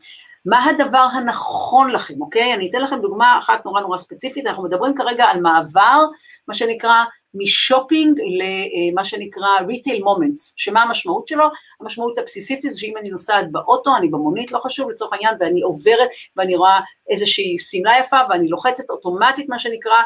[0.47, 2.55] מה הדבר הנכון לכם, אוקיי?
[2.55, 6.05] אני אתן לכם דוגמה אחת נורא נורא ספציפית, אנחנו מדברים כרגע על מעבר,
[6.49, 7.05] מה שנקרא
[7.37, 11.45] משופינג למה שנקרא retail moments, שמה המשמעות שלו?
[11.81, 16.09] המשמעות הבסיסית זה שאם אני נוסעת באוטו, אני במונית, לא חשוב לצורך העניין, ואני עוברת
[16.37, 16.81] ואני רואה
[17.11, 19.97] איזושהי שמלה יפה ואני לוחצת אוטומטית מה שנקרא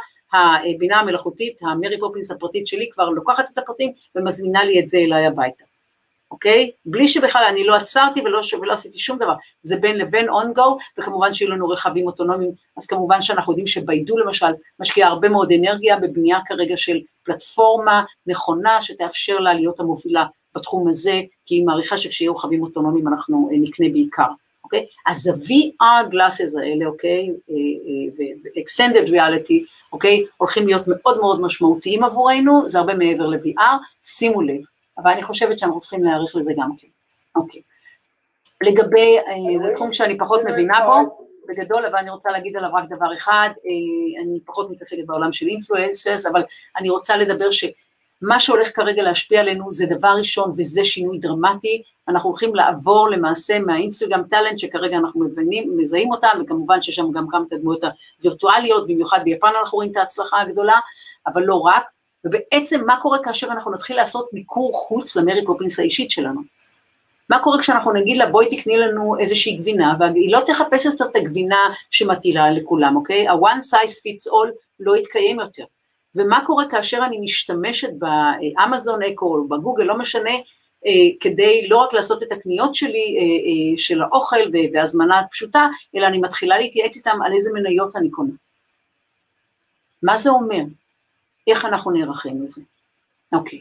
[0.75, 5.27] הבינה המלאכותית, המרי פופינס הפרטית שלי כבר לוקחת את הפרטים ומזמינה לי את זה אליי
[5.27, 5.70] הביתה.
[6.31, 6.71] אוקיי?
[6.85, 10.63] בלי שבכלל אני לא עצרתי ולא, ולא עשיתי שום דבר, זה בין לבין go,
[10.99, 15.97] וכמובן שיהיו לנו רכבים אוטונומיים, אז כמובן שאנחנו יודעים שביידו למשל משקיעה הרבה מאוד אנרגיה
[15.97, 20.25] בבנייה כרגע של פלטפורמה נכונה שתאפשר לה להיות המובילה
[20.55, 24.29] בתחום הזה, כי היא מעריכה שכשיהיו רכבים אוטונומיים אנחנו אה, נקנה בעיקר,
[24.65, 24.87] אוקיי?
[25.07, 29.55] אז ה-VR glasses האלה, אוקיי, אה, אה, ו-extended reality,
[29.93, 34.61] אוקיי, הולכים להיות מאוד מאוד משמעותיים עבורנו, זה הרבה מעבר ל-VR, שימו לב,
[35.03, 36.89] אבל אני חושבת שאנחנו צריכים להעריך לזה גם כן.
[37.37, 37.61] אוקיי.
[38.63, 42.85] לגבי, אה, זה תחום שאני פחות מבינה בו, בגדול, אבל אני רוצה להגיד עליו רק
[42.89, 46.43] דבר אחד, אה, אני פחות מתעסקת בעולם של אינפלואנסרס, אבל
[46.77, 52.31] אני רוצה לדבר שמה שהולך כרגע להשפיע עלינו זה דבר ראשון וזה שינוי דרמטי, אנחנו
[52.31, 57.45] הולכים לעבור למעשה מהאינסטגרם טאלנט שכרגע אנחנו מבינים, מזהים אותם, וכמובן שיש שם גם כמה
[57.49, 57.85] את הדמויות
[58.19, 60.79] הווירטואליות, במיוחד ביפן אנחנו רואים את ההצלחה הגדולה,
[61.27, 61.85] אבל לא רק,
[62.25, 66.41] ובעצם מה קורה כאשר אנחנו נתחיל לעשות מיקור חוץ למרי פופינס האישית שלנו?
[67.31, 71.17] מה קורה כשאנחנו נגיד לה בואי תקני לנו איזושהי גבינה, והיא לא תחפש יותר את
[71.17, 73.29] הגבינה שמטילה לכולם, אוקיי?
[73.29, 74.51] ה-one size fits all
[74.81, 75.65] לא יתקיים יותר.
[76.17, 80.31] ומה קורה כאשר אני משתמשת באמזון אקו או בגוגל, לא משנה,
[80.87, 84.41] אה, כדי לא רק לעשות את הקניות שלי אה, אה, של האוכל
[84.73, 88.33] והזמנה פשוטה, אלא אני מתחילה להתייעץ איתם על איזה מניות אני קונה.
[90.03, 90.63] מה זה אומר?
[91.47, 92.63] איך אנחנו נערכים לזה.
[93.33, 93.61] אוקיי.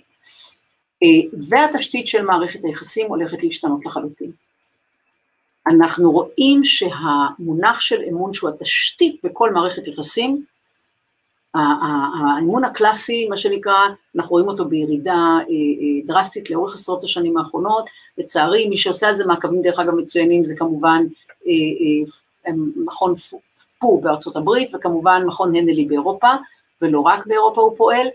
[1.04, 4.32] אה, והתשתית של מערכת היחסים הולכת להשתנות לחלוטין.
[5.68, 10.44] אנחנו רואים שהמונח של אמון שהוא התשתית בכל מערכת יחסים,
[11.54, 13.74] האמון הקלאסי, מה שנקרא,
[14.16, 19.16] אנחנו רואים אותו בירידה אה, אה, דרסטית לאורך עשרות השנים האחרונות, לצערי מי שעושה על
[19.16, 21.04] זה מעקבים דרך אגב מצוינים זה כמובן
[22.76, 23.14] מכון
[23.80, 26.28] פו בארצות הברית וכמובן מכון הנדלי באירופה,
[26.82, 28.08] ולא רק באירופה הוא פועל,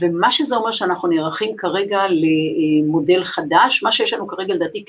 [0.00, 4.84] ומה שזה אומר שאנחנו נערכים כרגע למודל חדש, מה שיש לנו כרגע לדעתי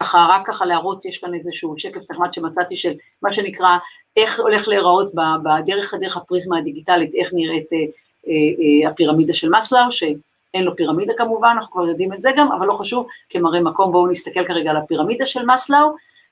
[0.00, 3.78] ככה, רק ככה להראות, יש כאן איזשהו שקף נחמד שמצאתי של מה שנקרא,
[4.16, 9.90] איך הולך להיראות בדרך, דרך הפריזמה הדיגיטלית, איך נראית אה, אה, אה, הפירמידה של מסלאו,
[9.90, 13.92] שאין לו פירמידה כמובן, אנחנו כבר יודעים את זה גם, אבל לא חשוב, כמראה מקום,
[13.92, 15.88] בואו נסתכל כרגע על הפירמידה של מסלאו,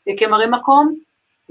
[0.09, 0.95] אה, כמראה מקום,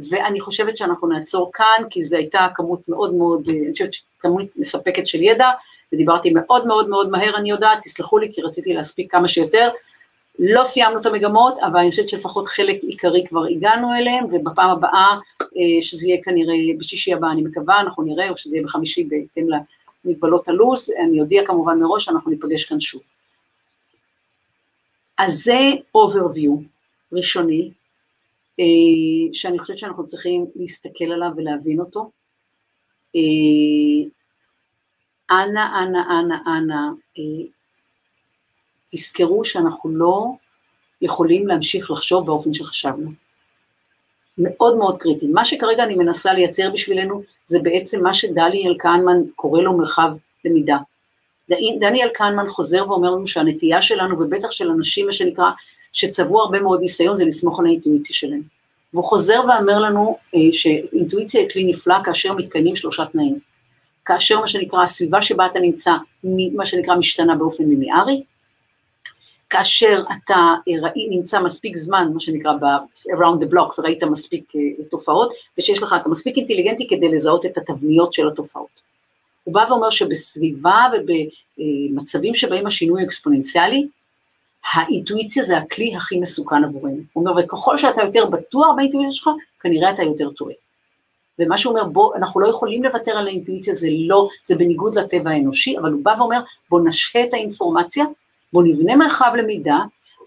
[0.10, 4.45] ואני חושבת שאנחנו נעצור כאן, כי זו הייתה כמות מאוד מאוד, אה, אני חושבת כמות
[4.56, 5.49] מספקת של ידע,
[5.93, 9.70] ודיברתי מאוד מאוד מאוד מהר, אני יודעת, תסלחו לי, כי רציתי להספיק כמה שיותר,
[10.39, 15.17] לא סיימנו את המגמות, אבל אני חושבת שלפחות חלק עיקרי כבר הגענו אליהם, ובפעם הבאה,
[15.41, 19.47] אה, שזה יהיה כנראה בשישי הבא, אני מקווה, אנחנו נראה, או שזה יהיה בחמישי בהתאם
[20.05, 23.01] למגבלות הלו"ז, אני אודיע כמובן מראש שאנחנו ניפגש כאן שוב.
[25.17, 25.59] אז זה
[25.97, 26.51] overview
[27.11, 27.71] ראשוני,
[28.59, 28.65] אה,
[29.33, 32.11] שאני חושבת שאנחנו צריכים להסתכל עליו ולהבין אותו.
[33.15, 34.09] אה,
[35.31, 36.91] אנא, אנא, אנא, אנא,
[38.91, 40.25] תזכרו שאנחנו לא
[41.01, 43.11] יכולים להמשיך לחשוב באופן שחשבנו.
[44.38, 45.27] מאוד מאוד קריטי.
[45.27, 50.09] מה שכרגע אני מנסה לייצר בשבילנו זה בעצם מה שדליאל כהנמן קורא לו מרחב
[50.45, 50.77] למידה.
[51.79, 55.51] דניאל קנמן חוזר ואומר לנו שהנטייה שלנו, ובטח של אנשים, מה שנקרא,
[55.93, 58.41] שצברו הרבה מאוד ניסיון, זה לסמוך על האינטואיציה שלהם.
[58.93, 63.39] והוא חוזר ואומר לנו אה, שאינטואיציה היא כלי נפלא כאשר מתקיימים שלושה תנאים.
[64.05, 65.91] כאשר מה שנקרא הסביבה שבה אתה נמצא,
[66.55, 68.23] מה שנקרא משתנה באופן ליניארי,
[69.56, 74.84] כאשר אתה אה, ראי, נמצא מספיק זמן, מה שנקרא ב-around the block, וראית מספיק uh,
[74.91, 78.86] תופעות, ושיש לך, אתה מספיק אינטליגנטי כדי לזהות את התבניות של התופעות.
[79.43, 80.84] הוא בא ואומר שבסביבה
[81.58, 83.88] ובמצבים שבהם השינוי אקספוננציאלי,
[84.74, 87.01] האינטואיציה זה הכלי הכי מסוכן עבורנו.
[87.14, 89.30] הוא אומר, וככל שאתה יותר בטוח באינטואיציה שלך,
[89.60, 90.53] כנראה אתה יותר טועה.
[91.39, 95.32] ומה שהוא אומר, בוא, אנחנו לא יכולים לוותר על האינטואיציה, זה לא, זה בניגוד לטבע
[95.32, 96.39] האנושי, אבל הוא בא ואומר,
[96.70, 98.06] בוא נשהה את האינפורמציה,
[98.53, 99.79] בוא נבנה מרחב למידה,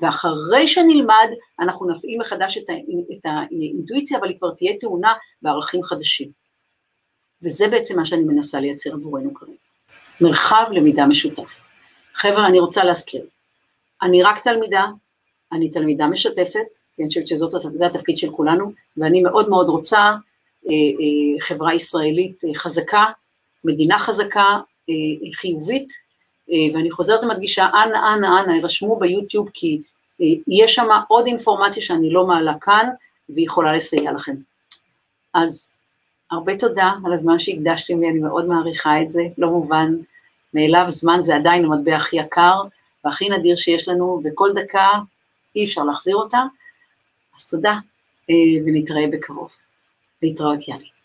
[0.03, 1.29] ואחרי שנלמד,
[1.61, 2.73] אנחנו נפעיל מחדש את, ה,
[3.19, 6.31] את האינטואיציה, אבל היא כבר תהיה טעונה בערכים חדשים.
[7.43, 9.53] וזה בעצם מה שאני מנסה לייצר עבורנו כרגע.
[10.21, 11.65] מרחב למידה משותף.
[12.15, 13.25] חבר'ה, אני רוצה להזכיר,
[14.03, 14.87] אני רק תלמידה,
[15.53, 16.67] אני תלמידה משתפת,
[16.97, 20.13] כי אני חושבת שזה התפקיד של כולנו, ואני מאוד מאוד רוצה אה,
[20.71, 23.05] אה, חברה ישראלית אה, חזקה,
[23.65, 24.59] מדינה חזקה,
[24.91, 25.93] אה, חיובית,
[26.75, 29.83] ואני חוזרת ומדגישה, אנא, אנא, אנא, הרשמו ביוטיוב, כי
[30.21, 32.89] אה, יש שם עוד אינפורמציה שאני לא מעלה כאן,
[33.29, 34.35] והיא יכולה לסייע לכם.
[35.35, 35.79] אז
[36.31, 39.95] הרבה תודה על הזמן שהקדשתם לי, אני מאוד מעריכה את זה, לא מובן
[40.55, 42.63] מאליו, זמן זה עדיין המטבע הכי יקר
[43.05, 44.89] והכי נדיר שיש לנו, וכל דקה
[45.57, 46.43] אי אפשר להחזיר אותה,
[47.37, 47.75] אז תודה,
[48.31, 49.51] אה, ונתראה בקרוב.
[50.23, 50.98] להתראות יאלי.